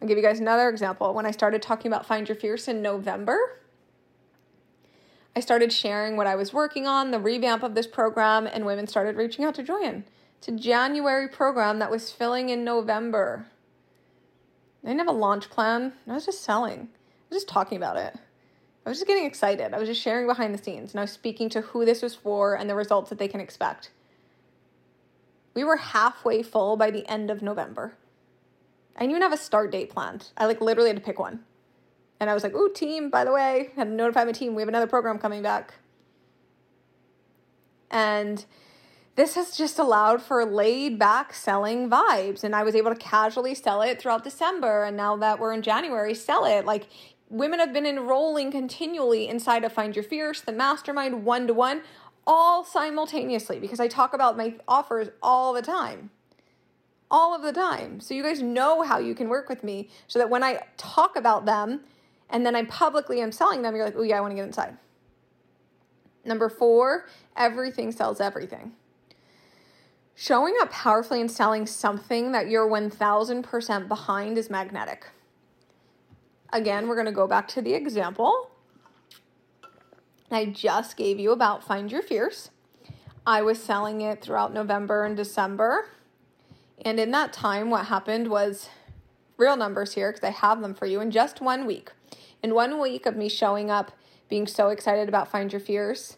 I'll 0.01 0.07
give 0.07 0.17
you 0.17 0.23
guys 0.23 0.39
another 0.39 0.69
example. 0.69 1.13
When 1.13 1.25
I 1.25 1.31
started 1.31 1.61
talking 1.61 1.91
about 1.91 2.05
Find 2.05 2.27
Your 2.27 2.35
Fierce 2.35 2.67
in 2.67 2.81
November, 2.81 3.61
I 5.35 5.39
started 5.39 5.71
sharing 5.73 6.15
what 6.15 6.27
I 6.27 6.35
was 6.35 6.53
working 6.53 6.87
on, 6.87 7.11
the 7.11 7.19
revamp 7.19 7.63
of 7.63 7.75
this 7.75 7.87
program, 7.87 8.47
and 8.47 8.65
women 8.65 8.87
started 8.87 9.15
reaching 9.17 9.43
out 9.43 9.55
to 9.55 9.63
join. 9.63 10.05
It's 10.37 10.47
a 10.47 10.51
January 10.51 11.27
program 11.27 11.79
that 11.79 11.91
was 11.91 12.11
filling 12.11 12.49
in 12.49 12.63
November. 12.63 13.47
I 14.83 14.87
didn't 14.87 14.99
have 14.99 15.07
a 15.07 15.17
launch 15.17 15.49
plan. 15.49 15.93
I 16.07 16.13
was 16.13 16.25
just 16.25 16.43
selling. 16.43 16.79
I 16.81 17.33
was 17.33 17.37
just 17.37 17.49
talking 17.49 17.77
about 17.77 17.97
it. 17.97 18.15
I 18.85 18.89
was 18.89 18.99
just 18.99 19.07
getting 19.07 19.25
excited. 19.25 19.73
I 19.73 19.79
was 19.79 19.89
just 19.89 20.01
sharing 20.01 20.27
behind 20.27 20.53
the 20.53 20.61
scenes 20.61 20.91
and 20.91 20.99
I 20.99 21.03
was 21.03 21.11
speaking 21.11 21.49
to 21.49 21.61
who 21.61 21.85
this 21.85 22.01
was 22.03 22.13
for 22.13 22.55
and 22.55 22.69
the 22.69 22.75
results 22.75 23.09
that 23.09 23.17
they 23.17 23.27
can 23.27 23.39
expect. 23.39 23.89
We 25.55 25.63
were 25.63 25.77
halfway 25.77 26.43
full 26.43 26.77
by 26.77 26.91
the 26.91 27.07
end 27.07 27.31
of 27.31 27.41
November. 27.41 27.95
I 28.95 28.99
didn't 28.99 29.11
even 29.11 29.21
have 29.23 29.33
a 29.33 29.37
start 29.37 29.71
date 29.71 29.89
planned. 29.89 30.29
I 30.37 30.45
like 30.45 30.61
literally 30.61 30.89
had 30.89 30.97
to 30.97 31.03
pick 31.03 31.19
one. 31.19 31.39
And 32.19 32.29
I 32.29 32.33
was 32.33 32.43
like, 32.43 32.53
ooh, 32.53 32.71
team, 32.71 33.09
by 33.09 33.25
the 33.25 33.31
way, 33.31 33.71
I 33.75 33.79
had 33.79 33.87
to 33.87 33.93
notify 33.93 34.23
my 34.23 34.31
team, 34.31 34.55
we 34.55 34.61
have 34.61 34.69
another 34.69 34.87
program 34.87 35.17
coming 35.17 35.41
back. 35.41 35.73
And 37.89 38.45
this 39.15 39.35
has 39.35 39.55
just 39.55 39.79
allowed 39.79 40.21
for 40.21 40.45
laid 40.45 40.99
back 40.99 41.33
selling 41.33 41.89
vibes. 41.89 42.43
And 42.43 42.55
I 42.55 42.63
was 42.63 42.75
able 42.75 42.91
to 42.91 42.97
casually 42.97 43.55
sell 43.55 43.81
it 43.81 44.01
throughout 44.01 44.23
December. 44.23 44.83
And 44.83 44.95
now 44.95 45.15
that 45.17 45.39
we're 45.39 45.53
in 45.53 45.61
January, 45.61 46.13
sell 46.13 46.45
it. 46.45 46.65
Like 46.65 46.87
women 47.29 47.59
have 47.59 47.73
been 47.73 47.85
enrolling 47.85 48.51
continually 48.51 49.27
inside 49.27 49.63
of 49.63 49.73
Find 49.73 49.95
Your 49.95 50.03
Fierce, 50.03 50.41
the 50.41 50.51
mastermind 50.51 51.25
one 51.25 51.47
to 51.47 51.53
one, 51.53 51.81
all 52.27 52.63
simultaneously 52.63 53.59
because 53.59 53.79
I 53.79 53.87
talk 53.87 54.13
about 54.13 54.37
my 54.37 54.55
offers 54.67 55.09
all 55.21 55.53
the 55.53 55.61
time. 55.61 56.09
All 57.11 57.35
of 57.35 57.43
the 57.43 57.53
time. 57.53 57.99
So 57.99 58.13
you 58.13 58.23
guys 58.23 58.41
know 58.41 58.81
how 58.81 58.97
you 58.97 59.13
can 59.13 59.29
work 59.29 59.47
with 59.47 59.63
me 59.63 59.89
so 60.07 60.19
that 60.19 60.29
when 60.29 60.43
I 60.43 60.61
talk 60.77 61.15
about 61.15 61.45
them 61.45 61.81
and 62.29 62.45
then 62.45 62.55
I 62.55 62.63
publicly 62.63 63.21
am 63.21 63.31
selling 63.31 63.61
them, 63.61 63.75
you're 63.75 63.85
like, 63.85 63.95
oh 63.95 64.01
yeah, 64.01 64.17
I 64.17 64.21
want 64.21 64.31
to 64.31 64.35
get 64.35 64.45
inside. 64.45 64.77
Number 66.25 66.49
four, 66.49 67.07
everything 67.35 67.91
sells 67.91 68.19
everything. 68.19 68.73
Showing 70.15 70.55
up 70.61 70.71
powerfully 70.71 71.21
and 71.21 71.29
selling 71.29 71.67
something 71.67 72.31
that 72.31 72.49
you're 72.49 72.67
1000% 72.67 73.87
behind 73.87 74.37
is 74.37 74.49
magnetic. 74.49 75.07
Again, 76.51 76.87
we're 76.87 76.95
going 76.95 77.05
to 77.05 77.11
go 77.11 77.27
back 77.27 77.47
to 77.49 77.61
the 77.61 77.73
example 77.73 78.51
I 80.31 80.45
just 80.45 80.97
gave 80.97 81.19
you 81.19 81.31
about 81.31 81.63
Find 81.63 81.91
Your 81.91 82.01
Fierce. 82.01 82.49
I 83.27 83.41
was 83.41 83.61
selling 83.61 84.01
it 84.01 84.21
throughout 84.21 84.53
November 84.53 85.03
and 85.03 85.15
December. 85.15 85.87
And 86.83 86.99
in 86.99 87.11
that 87.11 87.31
time, 87.31 87.69
what 87.69 87.85
happened 87.85 88.29
was 88.29 88.69
real 89.37 89.55
numbers 89.55 89.93
here 89.93 90.11
because 90.11 90.27
I 90.27 90.31
have 90.31 90.61
them 90.61 90.73
for 90.73 90.87
you 90.87 90.99
in 90.99 91.11
just 91.11 91.41
one 91.41 91.65
week. 91.65 91.91
In 92.41 92.53
one 92.53 92.81
week 92.81 93.05
of 93.05 93.15
me 93.15 93.29
showing 93.29 93.69
up, 93.69 93.91
being 94.27 94.47
so 94.47 94.69
excited 94.69 95.07
about 95.07 95.29
Find 95.29 95.51
Your 95.51 95.59
Fierce, 95.59 96.17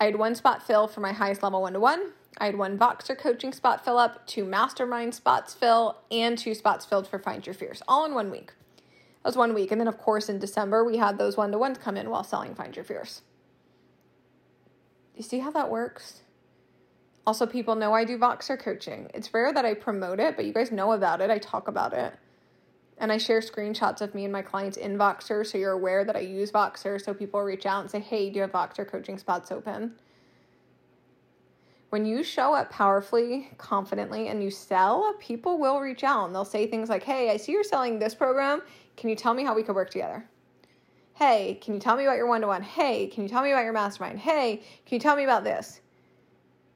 I 0.00 0.06
had 0.06 0.16
one 0.16 0.34
spot 0.34 0.66
fill 0.66 0.88
for 0.88 1.00
my 1.00 1.12
highest 1.12 1.42
level 1.42 1.62
one 1.62 1.74
to 1.74 1.80
one. 1.80 2.12
I 2.38 2.46
had 2.46 2.56
one 2.56 2.78
Voxer 2.78 3.18
coaching 3.18 3.52
spot 3.52 3.84
fill 3.84 3.98
up, 3.98 4.26
two 4.26 4.44
mastermind 4.44 5.14
spots 5.14 5.52
fill, 5.52 5.98
and 6.10 6.38
two 6.38 6.54
spots 6.54 6.86
filled 6.86 7.06
for 7.06 7.18
Find 7.18 7.44
Your 7.44 7.54
Fierce, 7.54 7.82
all 7.86 8.06
in 8.06 8.14
one 8.14 8.30
week. 8.30 8.52
That 9.22 9.28
was 9.28 9.36
one 9.36 9.54
week. 9.54 9.70
And 9.70 9.80
then, 9.80 9.88
of 9.88 9.98
course, 9.98 10.28
in 10.28 10.38
December, 10.38 10.84
we 10.84 10.96
had 10.96 11.18
those 11.18 11.36
one 11.36 11.52
to 11.52 11.58
ones 11.58 11.78
come 11.78 11.96
in 11.96 12.08
while 12.08 12.24
selling 12.24 12.54
Find 12.54 12.74
Your 12.74 12.84
Fierce. 12.84 13.22
You 15.14 15.22
see 15.22 15.40
how 15.40 15.50
that 15.50 15.70
works? 15.70 16.22
Also, 17.26 17.46
people 17.46 17.74
know 17.74 17.92
I 17.92 18.04
do 18.04 18.16
Voxer 18.18 18.58
coaching. 18.58 19.10
It's 19.12 19.34
rare 19.34 19.52
that 19.52 19.66
I 19.66 19.74
promote 19.74 20.18
it, 20.18 20.36
but 20.36 20.46
you 20.46 20.54
guys 20.54 20.72
know 20.72 20.92
about 20.92 21.20
it. 21.20 21.30
I 21.30 21.38
talk 21.38 21.68
about 21.68 21.92
it. 21.92 22.14
And 22.96 23.12
I 23.12 23.18
share 23.18 23.40
screenshots 23.40 24.00
of 24.00 24.14
me 24.14 24.24
and 24.24 24.32
my 24.32 24.42
clients 24.42 24.78
in 24.78 24.96
Voxer 24.96 25.46
so 25.46 25.58
you're 25.58 25.72
aware 25.72 26.04
that 26.04 26.16
I 26.16 26.20
use 26.20 26.50
Voxer 26.50 27.02
so 27.02 27.12
people 27.12 27.40
reach 27.42 27.66
out 27.66 27.82
and 27.82 27.90
say, 27.90 28.00
hey, 28.00 28.30
do 28.30 28.36
you 28.36 28.42
have 28.42 28.52
Voxer 28.52 28.88
coaching 28.88 29.18
spots 29.18 29.52
open? 29.52 29.92
When 31.90 32.06
you 32.06 32.22
show 32.22 32.54
up 32.54 32.70
powerfully, 32.70 33.50
confidently, 33.58 34.28
and 34.28 34.42
you 34.42 34.50
sell, 34.50 35.12
people 35.18 35.58
will 35.58 35.80
reach 35.80 36.04
out 36.04 36.26
and 36.26 36.34
they'll 36.34 36.44
say 36.44 36.68
things 36.68 36.88
like, 36.88 37.02
hey, 37.02 37.30
I 37.30 37.36
see 37.36 37.50
you're 37.50 37.64
selling 37.64 37.98
this 37.98 38.14
program. 38.14 38.62
Can 38.96 39.10
you 39.10 39.16
tell 39.16 39.34
me 39.34 39.42
how 39.42 39.56
we 39.56 39.64
could 39.64 39.74
work 39.74 39.90
together? 39.90 40.24
Hey, 41.14 41.58
can 41.60 41.74
you 41.74 41.80
tell 41.80 41.96
me 41.96 42.04
about 42.04 42.16
your 42.16 42.28
one 42.28 42.42
to 42.42 42.46
one? 42.46 42.62
Hey, 42.62 43.08
can 43.08 43.24
you 43.24 43.28
tell 43.28 43.42
me 43.42 43.50
about 43.50 43.64
your 43.64 43.72
mastermind? 43.72 44.20
Hey, 44.20 44.62
can 44.86 44.96
you 44.96 45.00
tell 45.00 45.16
me 45.16 45.24
about 45.24 45.42
this? 45.42 45.80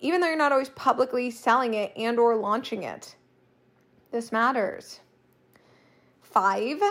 Even 0.00 0.20
though 0.20 0.26
you're 0.26 0.36
not 0.36 0.52
always 0.52 0.68
publicly 0.70 1.30
selling 1.30 1.74
it 1.74 1.92
and 1.96 2.18
or 2.18 2.34
launching 2.34 2.82
it. 2.82 3.14
This 4.10 4.32
matters. 4.32 4.98
5, 6.22 6.82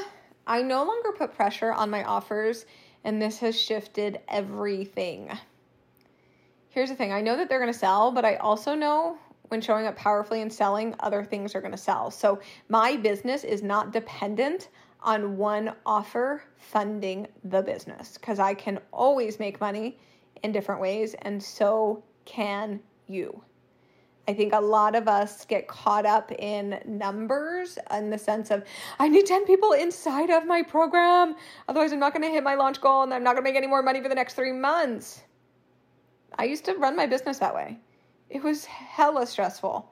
I 0.48 0.62
no 0.62 0.86
longer 0.86 1.12
put 1.12 1.36
pressure 1.36 1.74
on 1.74 1.90
my 1.90 2.06
offers 2.06 2.66
and 3.04 3.22
this 3.22 3.40
has 3.40 3.60
shifted 3.60 4.22
everything. 4.30 5.30
Here's 6.74 6.90
the 6.90 6.96
thing, 6.96 7.14
I 7.14 7.22
know 7.22 7.38
that 7.38 7.50
they're 7.50 7.60
going 7.60 7.72
to 7.72 7.78
sell, 7.78 8.12
but 8.12 8.26
I 8.26 8.38
also 8.38 8.74
know 8.74 9.20
when 9.50 9.62
showing 9.62 9.86
up 9.86 9.96
powerfully 9.96 10.42
and 10.42 10.52
selling, 10.52 10.96
other 11.02 11.24
things 11.24 11.54
are 11.54 11.62
going 11.62 11.72
to 11.72 11.78
sell. 11.78 12.10
So 12.10 12.40
my 12.68 12.98
business 12.98 13.44
is 13.44 13.62
not 13.62 13.94
dependent 13.94 14.70
on 15.00 15.38
one 15.38 15.76
offer 15.86 16.42
funding 16.58 17.28
the 17.44 17.62
business 17.62 18.18
because 18.18 18.40
I 18.40 18.56
can 18.56 18.80
always 18.92 19.38
make 19.38 19.62
money 19.62 20.00
in 20.42 20.52
different 20.52 20.82
ways, 20.82 21.14
and 21.22 21.44
so 21.44 22.04
can 22.26 22.80
you. 23.06 23.44
I 24.28 24.34
think 24.34 24.54
a 24.54 24.60
lot 24.60 24.96
of 24.96 25.08
us 25.08 25.46
get 25.46 25.68
caught 25.68 26.08
up 26.08 26.32
in 26.32 26.82
numbers 26.88 27.78
in 27.96 28.10
the 28.10 28.18
sense 28.18 28.50
of, 28.50 28.64
I 28.98 29.10
need 29.10 29.28
10 29.28 29.46
people 29.46 29.74
inside 29.74 30.32
of 30.32 30.48
my 30.48 30.64
program. 30.64 31.36
Otherwise, 31.68 31.94
I'm 31.94 32.00
not 32.00 32.14
going 32.14 32.24
to 32.24 32.32
hit 32.32 32.44
my 32.44 32.56
launch 32.56 32.82
goal 32.82 33.04
and 33.04 33.14
I'm 33.14 33.24
not 33.24 33.36
going 33.36 33.44
to 33.44 33.48
make 33.48 33.58
any 33.58 33.68
more 33.68 33.84
money 33.84 34.02
for 34.02 34.10
the 34.10 34.16
next 34.16 34.34
three 34.34 34.54
months. 34.54 35.22
I 36.38 36.46
used 36.46 36.66
to 36.66 36.74
run 36.74 36.96
my 36.96 37.06
business 37.06 37.40
that 37.40 37.54
way. 37.54 37.80
It 38.30 38.44
was 38.44 38.66
hella 38.66 39.28
stressful. 39.28 39.90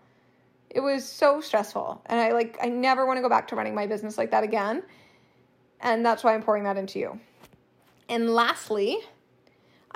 It 0.70 0.80
was 0.80 1.08
so 1.08 1.42
stressful. 1.42 2.02
And 2.06 2.20
I 2.20 2.32
like, 2.32 2.58
I 2.62 2.70
never 2.70 3.06
want 3.06 3.18
to 3.18 3.22
go 3.22 3.30
back 3.30 3.48
to 3.50 3.56
running 3.56 3.76
my 3.76 3.88
business 3.88 4.18
like 4.18 4.32
that 4.32 4.44
again. 4.44 4.84
And 5.82 6.06
that's 6.06 6.24
why 6.24 6.34
I'm 6.34 6.42
pouring 6.42 6.64
that 6.64 6.78
into 6.78 7.00
you. 7.00 7.20
And 8.10 8.30
lastly, 8.30 9.00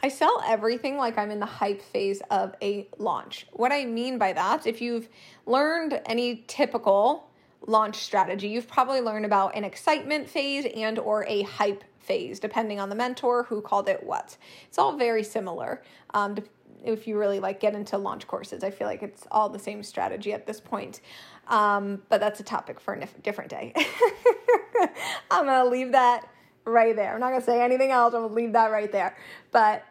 I 0.02 0.10
sell 0.10 0.44
everything 0.46 0.98
like 0.98 1.18
I'm 1.18 1.32
in 1.32 1.40
the 1.40 1.46
hype 1.46 1.82
phase 1.82 2.22
of 2.30 2.56
a 2.62 2.88
launch. 2.98 3.48
What 3.54 3.72
I 3.72 3.86
mean 3.86 4.18
by 4.18 4.34
that, 4.34 4.68
if 4.68 4.82
you've 4.82 5.08
learned 5.46 6.02
any 6.06 6.44
typical 6.48 7.30
launch 7.66 7.98
strategy, 7.98 8.50
you've 8.50 8.68
probably 8.68 9.02
learned 9.02 9.26
about 9.26 9.56
an 9.56 9.64
excitement 9.64 10.30
phase 10.30 10.66
and 10.76 11.00
or 11.00 11.26
a 11.28 11.44
hype 11.44 11.84
phase, 12.06 12.40
depending 12.40 12.80
on 12.80 12.90
the 12.90 12.96
mentor 12.96 13.44
who 13.44 13.62
called 13.62 13.90
it 13.90 14.04
what. 14.04 14.38
It's 14.68 14.78
all 14.78 14.96
very 14.98 15.24
similar. 15.24 15.82
Um, 16.14 16.38
if 16.84 17.08
you 17.08 17.18
really 17.18 17.40
like 17.40 17.60
get 17.60 17.74
into 17.74 17.98
launch 17.98 18.28
courses, 18.28 18.64
I 18.64 18.70
feel 18.70 18.88
like 18.88 19.02
it's 19.04 19.26
all 19.32 19.50
the 19.50 19.60
same 19.60 19.84
strategy 19.84 20.34
at 20.34 20.46
this 20.46 20.60
point. 20.60 21.02
Um, 21.48 22.04
but 22.10 22.20
that's 22.20 22.40
a 22.40 22.44
topic 22.44 22.80
for 22.80 22.94
a 22.94 23.08
different 23.22 23.50
day. 23.50 23.74
I'm 25.32 25.46
gonna 25.46 25.66
leave 25.70 25.92
that 25.94 26.30
right 26.64 26.96
there. 26.96 27.14
I'm 27.14 27.20
not 27.20 27.32
gonna 27.32 27.44
say 27.44 27.62
anything 27.62 27.92
else. 27.92 28.14
I'm 28.14 28.22
gonna 28.22 28.34
leave 28.34 28.54
that 28.54 28.72
right 28.72 28.92
there. 28.92 29.18
But 29.52 29.84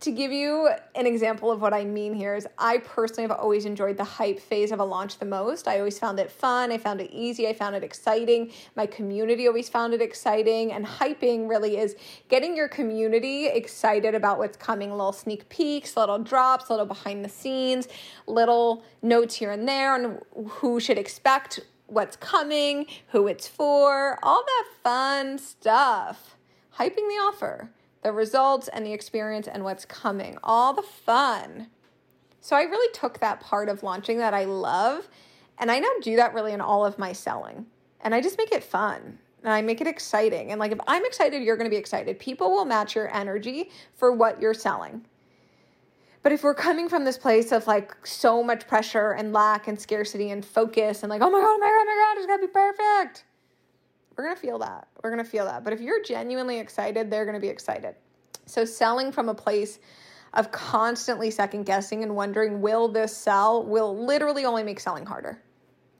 to 0.00 0.10
give 0.10 0.32
you 0.32 0.70
an 0.94 1.06
example 1.06 1.50
of 1.50 1.60
what 1.60 1.74
I 1.74 1.84
mean 1.84 2.14
here 2.14 2.34
is 2.34 2.46
I 2.56 2.78
personally 2.78 3.28
have 3.28 3.38
always 3.38 3.66
enjoyed 3.66 3.98
the 3.98 4.04
hype 4.04 4.40
phase 4.40 4.72
of 4.72 4.80
a 4.80 4.84
launch 4.84 5.18
the 5.18 5.26
most. 5.26 5.68
I 5.68 5.78
always 5.78 5.98
found 5.98 6.18
it 6.18 6.30
fun, 6.30 6.72
I 6.72 6.78
found 6.78 7.02
it 7.02 7.10
easy, 7.12 7.46
I 7.46 7.52
found 7.52 7.76
it 7.76 7.84
exciting. 7.84 8.50
My 8.76 8.86
community 8.86 9.46
always 9.46 9.68
found 9.68 9.92
it 9.92 10.00
exciting. 10.00 10.72
And 10.72 10.86
hyping 10.86 11.48
really 11.50 11.76
is 11.76 11.96
getting 12.28 12.56
your 12.56 12.68
community 12.68 13.46
excited 13.48 14.14
about 14.14 14.38
what's 14.38 14.56
coming 14.56 14.90
little 14.90 15.12
sneak 15.12 15.46
peeks, 15.50 15.96
little 15.98 16.18
drops, 16.18 16.70
little 16.70 16.86
behind 16.86 17.22
the 17.22 17.28
scenes, 17.28 17.86
little 18.26 18.82
notes 19.02 19.34
here 19.34 19.50
and 19.50 19.68
there 19.68 19.92
on 19.92 20.18
who 20.48 20.80
should 20.80 20.96
expect 20.96 21.60
what's 21.88 22.16
coming, 22.16 22.86
who 23.08 23.26
it's 23.26 23.46
for, 23.46 24.18
all 24.22 24.44
that 24.46 24.64
fun 24.82 25.36
stuff. 25.38 26.36
Hyping 26.78 26.94
the 26.94 27.20
offer 27.20 27.70
the 28.02 28.12
results 28.12 28.68
and 28.68 28.84
the 28.84 28.92
experience 28.92 29.46
and 29.48 29.64
what's 29.64 29.84
coming, 29.84 30.38
all 30.42 30.72
the 30.72 30.82
fun. 30.82 31.68
So 32.40 32.56
I 32.56 32.62
really 32.62 32.92
took 32.92 33.20
that 33.20 33.40
part 33.40 33.68
of 33.68 33.82
launching 33.82 34.18
that 34.18 34.34
I 34.34 34.44
love 34.44 35.08
and 35.58 35.70
I 35.70 35.78
now 35.78 35.90
do 36.02 36.16
that 36.16 36.32
really 36.32 36.52
in 36.52 36.60
all 36.60 36.86
of 36.86 36.98
my 36.98 37.12
selling. 37.12 37.66
And 38.00 38.14
I 38.14 38.22
just 38.22 38.38
make 38.38 38.52
it 38.52 38.64
fun 38.64 39.18
and 39.42 39.52
I 39.52 39.60
make 39.60 39.80
it 39.80 39.86
exciting. 39.86 40.50
And 40.50 40.58
like 40.58 40.72
if 40.72 40.80
I'm 40.86 41.04
excited, 41.04 41.42
you're 41.42 41.56
going 41.56 41.68
to 41.68 41.74
be 41.74 41.76
excited. 41.76 42.18
People 42.18 42.50
will 42.50 42.64
match 42.64 42.94
your 42.94 43.14
energy 43.14 43.70
for 43.94 44.12
what 44.12 44.40
you're 44.40 44.54
selling. 44.54 45.04
But 46.22 46.32
if 46.32 46.42
we're 46.42 46.54
coming 46.54 46.88
from 46.88 47.04
this 47.04 47.16
place 47.16 47.50
of 47.50 47.66
like 47.66 47.94
so 48.06 48.42
much 48.42 48.66
pressure 48.66 49.12
and 49.12 49.32
lack 49.32 49.68
and 49.68 49.80
scarcity 49.80 50.30
and 50.30 50.44
focus 50.44 51.02
and 51.02 51.10
like, 51.10 51.22
oh 51.22 51.30
my 51.30 51.40
God, 51.40 51.46
oh 51.46 51.58
my 51.58 51.66
God, 51.66 51.72
oh 51.72 51.84
my 51.84 52.14
God, 52.14 52.18
it's 52.18 52.26
gotta 52.26 52.46
be 52.46 52.52
perfect, 52.52 53.24
we're 54.20 54.26
going 54.26 54.36
to 54.36 54.42
feel 54.42 54.58
that. 54.58 54.86
We're 55.02 55.10
going 55.10 55.24
to 55.24 55.30
feel 55.30 55.46
that. 55.46 55.64
But 55.64 55.72
if 55.72 55.80
you're 55.80 56.02
genuinely 56.02 56.58
excited, 56.58 57.10
they're 57.10 57.24
going 57.24 57.36
to 57.36 57.40
be 57.40 57.48
excited. 57.48 57.94
So 58.44 58.66
selling 58.66 59.12
from 59.12 59.30
a 59.30 59.34
place 59.34 59.78
of 60.34 60.52
constantly 60.52 61.30
second 61.30 61.64
guessing 61.64 62.02
and 62.02 62.14
wondering, 62.14 62.60
will 62.60 62.88
this 62.88 63.16
sell, 63.16 63.64
will 63.64 63.96
literally 64.04 64.44
only 64.44 64.62
make 64.62 64.78
selling 64.78 65.06
harder. 65.06 65.42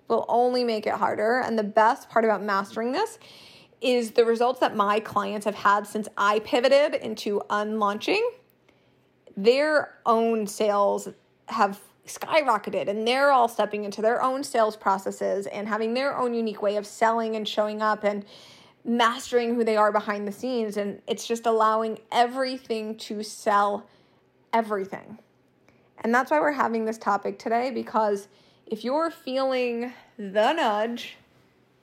Will 0.09 0.27
only 0.29 0.65
make 0.65 0.87
it 0.87 0.93
harder. 0.93 1.41
And 1.41 1.59
the 1.59 1.65
best 1.65 2.11
part 2.11 2.27
about 2.27 2.43
mastering 2.43 2.93
this 2.93 3.19
is 3.81 4.11
the 4.11 4.27
results 4.27 4.61
that 4.61 4.77
my 4.77 5.01
clients 5.01 5.47
have 5.47 5.55
had 5.55 5.87
since 5.87 6.07
I 6.19 6.41
pivoted 6.41 6.97
into 6.97 7.41
unlaunching. 7.49 8.31
Their 9.35 9.95
own 10.05 10.47
sales 10.47 11.09
have 11.49 11.81
skyrocketed 12.19 12.89
and 12.89 13.07
they're 13.07 13.31
all 13.31 13.49
stepping 13.49 13.85
into 13.85 14.03
their 14.03 14.23
own 14.23 14.43
sales 14.43 14.77
processes 14.77 15.47
and 15.47 15.69
having 15.69 15.95
their 15.95 16.17
own 16.17 16.35
unique 16.35 16.63
way 16.63 16.77
of 16.77 16.87
selling 16.87 17.37
and 17.37 17.47
showing 17.47 17.83
up 17.83 18.05
and 18.05 18.25
mastering 18.85 19.55
who 19.55 19.65
they 19.65 19.77
are 19.77 19.93
behind 19.93 20.27
the 20.27 20.33
scenes 20.33 20.77
and 20.77 21.01
it's 21.07 21.27
just 21.27 21.47
allowing 21.47 21.99
everything 22.11 22.97
to 22.97 23.23
sell 23.23 23.87
everything. 24.53 25.19
And 26.03 26.15
that's 26.15 26.31
why 26.31 26.41
we're 26.41 26.53
having 26.53 26.85
this 26.85 26.99
topic 26.99 27.39
today 27.39 27.71
because 27.71 28.29
if 28.67 28.85
you're 28.85 29.11
feeling 29.11 29.93
the 30.17 30.53
nudge 30.53 31.17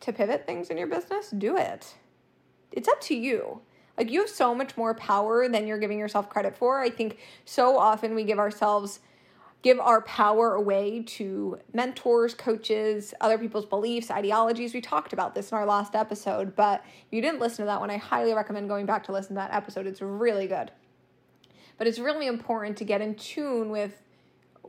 to 0.01 0.13
pivot 0.13 0.45
things 0.45 0.69
in 0.69 0.77
your 0.77 0.87
business, 0.87 1.29
do 1.31 1.57
it. 1.57 1.95
It's 2.71 2.87
up 2.87 3.01
to 3.01 3.15
you. 3.15 3.61
Like 3.97 4.11
you 4.11 4.21
have 4.21 4.29
so 4.29 4.53
much 4.53 4.77
more 4.77 4.93
power 4.93 5.47
than 5.49 5.65
you're 5.65 5.79
giving 5.79 5.97
yourself 5.97 6.29
credit 6.29 6.55
for. 6.55 6.79
I 6.79 6.89
think 6.89 7.17
so 7.45 7.77
often 7.77 8.13
we 8.15 8.23
give 8.23 8.39
ourselves 8.39 8.99
give 9.61 9.79
our 9.79 10.01
power 10.01 10.53
away 10.53 11.03
to 11.03 11.59
mentors, 11.73 12.33
coaches, 12.33 13.13
other 13.19 13.37
people's 13.37 13.65
beliefs, 13.65 14.11
ideologies. 14.11 14.73
We 14.73 14.81
talked 14.81 15.13
about 15.13 15.35
this 15.35 15.51
in 15.51 15.57
our 15.57 15.65
last 15.65 15.95
episode, 15.95 16.55
but 16.55 16.83
if 16.85 17.11
you 17.11 17.21
didn't 17.21 17.39
listen 17.39 17.57
to 17.57 17.65
that 17.65 17.79
one, 17.79 17.89
I 17.89 17.97
highly 17.97 18.33
recommend 18.33 18.69
going 18.69 18.85
back 18.85 19.03
to 19.05 19.11
listen 19.11 19.29
to 19.29 19.35
that 19.35 19.53
episode. 19.53 19.87
It's 19.87 20.01
really 20.01 20.47
good. 20.47 20.71
But 21.77 21.87
it's 21.87 21.99
really 21.99 22.27
important 22.27 22.77
to 22.77 22.85
get 22.85 23.01
in 23.01 23.15
tune 23.15 23.69
with 23.69 24.01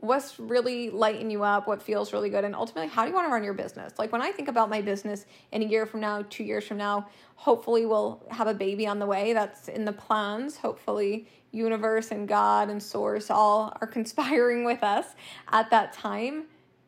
what's 0.01 0.39
really 0.39 0.89
lighting 0.89 1.29
you 1.29 1.43
up, 1.43 1.67
what 1.67 1.81
feels 1.81 2.13
really 2.13 2.29
good, 2.29 2.43
and 2.43 2.55
ultimately, 2.55 2.87
how 2.87 3.03
do 3.03 3.09
you 3.09 3.15
want 3.15 3.27
to 3.27 3.31
run 3.31 3.43
your 3.43 3.53
business? 3.53 3.93
Like 3.97 4.11
when 4.11 4.21
I 4.21 4.31
think 4.31 4.47
about 4.47 4.69
my 4.69 4.81
business 4.81 5.25
in 5.51 5.61
a 5.61 5.65
year 5.65 5.85
from 5.85 5.99
now, 5.99 6.23
two 6.29 6.43
years 6.43 6.65
from 6.65 6.77
now, 6.77 7.09
hopefully 7.35 7.85
we'll 7.85 8.23
have 8.31 8.47
a 8.47 8.53
baby 8.53 8.87
on 8.87 8.99
the 8.99 9.05
way. 9.05 9.33
That's 9.33 9.67
in 9.67 9.85
the 9.85 9.93
plans. 9.93 10.57
Hopefully, 10.57 11.27
universe 11.51 12.11
and 12.11 12.27
God 12.27 12.69
and 12.69 12.81
source 12.81 13.29
all 13.29 13.75
are 13.81 13.87
conspiring 13.99 14.63
with 14.63 14.83
us 14.83 15.07
at 15.51 15.69
that 15.71 15.93
time. 15.93 16.45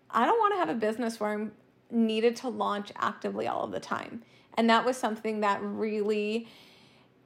I 0.10 0.26
don't 0.26 0.40
want 0.40 0.54
to 0.54 0.60
have 0.60 0.70
a 0.70 0.74
business 0.74 1.20
where 1.20 1.32
I'm 1.32 1.52
needed 1.90 2.36
to 2.38 2.50
launch 2.50 2.92
actively 2.98 3.48
all 3.48 3.64
of 3.64 3.72
the 3.72 3.80
time. 3.80 4.24
And 4.58 4.70
that 4.70 4.86
was 4.86 4.98
something 4.98 5.42
that 5.42 5.62
really 5.62 6.48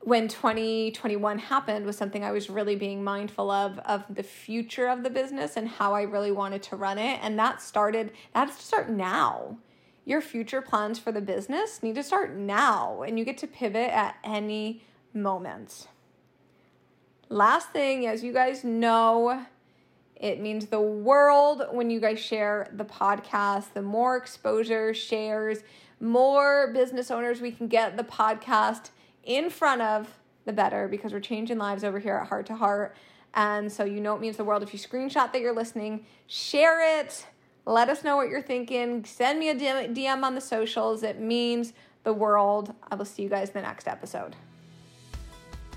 when 0.02 0.28
2021 0.28 1.40
happened 1.40 1.84
was 1.84 1.98
something 1.98 2.24
I 2.24 2.32
was 2.32 2.48
really 2.48 2.76
being 2.76 3.04
mindful 3.04 3.50
of 3.50 3.80
of 3.80 4.04
the 4.08 4.22
future 4.22 4.88
of 4.88 5.02
the 5.02 5.10
business 5.10 5.58
and 5.58 5.68
how 5.68 5.96
I 5.96 6.04
really 6.04 6.32
wanted 6.32 6.62
to 6.64 6.76
run 6.76 7.00
it 7.00 7.20
and 7.24 7.40
that 7.40 7.60
started 7.60 8.12
that 8.34 8.48
has 8.48 8.58
to 8.58 8.64
start 8.64 8.90
now. 8.90 9.58
Your 10.06 10.22
future 10.22 10.62
plans 10.62 11.00
for 11.00 11.12
the 11.12 11.22
business 11.22 11.82
need 11.82 11.96
to 11.96 12.04
start 12.04 12.36
now 12.36 13.02
and 13.02 13.18
you 13.18 13.26
get 13.26 13.40
to 13.40 13.48
pivot 13.48 13.90
at 13.90 14.18
any 14.24 14.84
moment. 15.12 15.88
Last 17.36 17.72
thing, 17.72 18.08
as 18.08 18.24
you 18.24 18.32
guys 18.32 18.64
know, 18.64 19.46
it 20.16 20.40
means 20.40 20.68
the 20.68 20.80
world 20.80 21.64
when 21.70 21.90
you 21.90 22.00
guys 22.00 22.18
share 22.18 22.72
the 22.72 22.86
podcast. 22.86 23.74
The 23.74 23.82
more 23.82 24.16
exposure, 24.16 24.94
shares, 24.94 25.58
more 26.00 26.72
business 26.72 27.12
owners 27.12 27.42
we 27.42 27.52
can 27.52 27.68
get 27.68 27.98
the 27.98 28.06
podcast 28.06 28.92
in 29.26 29.50
front 29.50 29.82
of, 29.82 30.18
the 30.46 30.54
better 30.54 30.88
because 30.88 31.12
we're 31.12 31.20
changing 31.20 31.58
lives 31.58 31.84
over 31.84 32.00
here 32.00 32.16
at 32.16 32.30
Heart 32.30 32.46
to 32.46 32.56
Heart. 32.56 32.96
And 33.34 33.70
so 33.70 33.84
you 33.84 34.00
know 34.00 34.16
it 34.16 34.22
means 34.22 34.38
the 34.38 34.46
world 34.46 34.64
if 34.64 34.72
you 34.72 34.80
screenshot 34.80 35.34
that 35.34 35.42
you're 35.42 35.54
listening, 35.54 36.06
share 36.28 37.02
it, 37.02 37.28
let 37.66 37.90
us 37.90 38.02
know 38.02 38.16
what 38.16 38.30
you're 38.30 38.42
thinking, 38.42 39.04
send 39.04 39.40
me 39.40 39.50
a 39.50 39.56
DM 39.56 40.24
on 40.24 40.36
the 40.36 40.42
socials. 40.42 41.04
It 41.04 41.20
means 41.20 41.74
the 42.06 42.14
world. 42.14 42.74
I 42.90 42.96
will 42.96 43.04
see 43.04 43.24
you 43.24 43.30
guys 43.30 43.50
in 43.50 43.56
the 43.56 43.62
next 43.64 43.90
episode. 43.90 44.38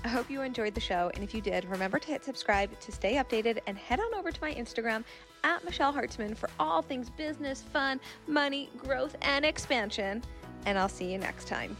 I 0.03 0.07
hope 0.07 0.29
you 0.29 0.41
enjoyed 0.41 0.73
the 0.73 0.81
show, 0.81 1.11
and 1.13 1.23
if 1.23 1.33
you 1.33 1.41
did, 1.41 1.65
remember 1.65 1.99
to 1.99 2.07
hit 2.07 2.23
subscribe 2.23 2.79
to 2.79 2.91
stay 2.91 3.15
updated 3.15 3.59
and 3.67 3.77
head 3.77 3.99
on 3.99 4.13
over 4.15 4.31
to 4.31 4.41
my 4.41 4.53
Instagram 4.53 5.03
at 5.43 5.63
Michelle 5.65 5.93
Hartzman 5.93 6.37
for 6.37 6.49
all 6.57 6.81
things 6.81 7.09
business, 7.09 7.61
fun, 7.61 7.99
money, 8.25 8.69
growth, 8.77 9.15
and 9.21 9.43
expansion. 9.43 10.23
And 10.65 10.79
I'll 10.79 10.89
see 10.89 11.11
you 11.11 11.17
next 11.17 11.47
time. 11.47 11.75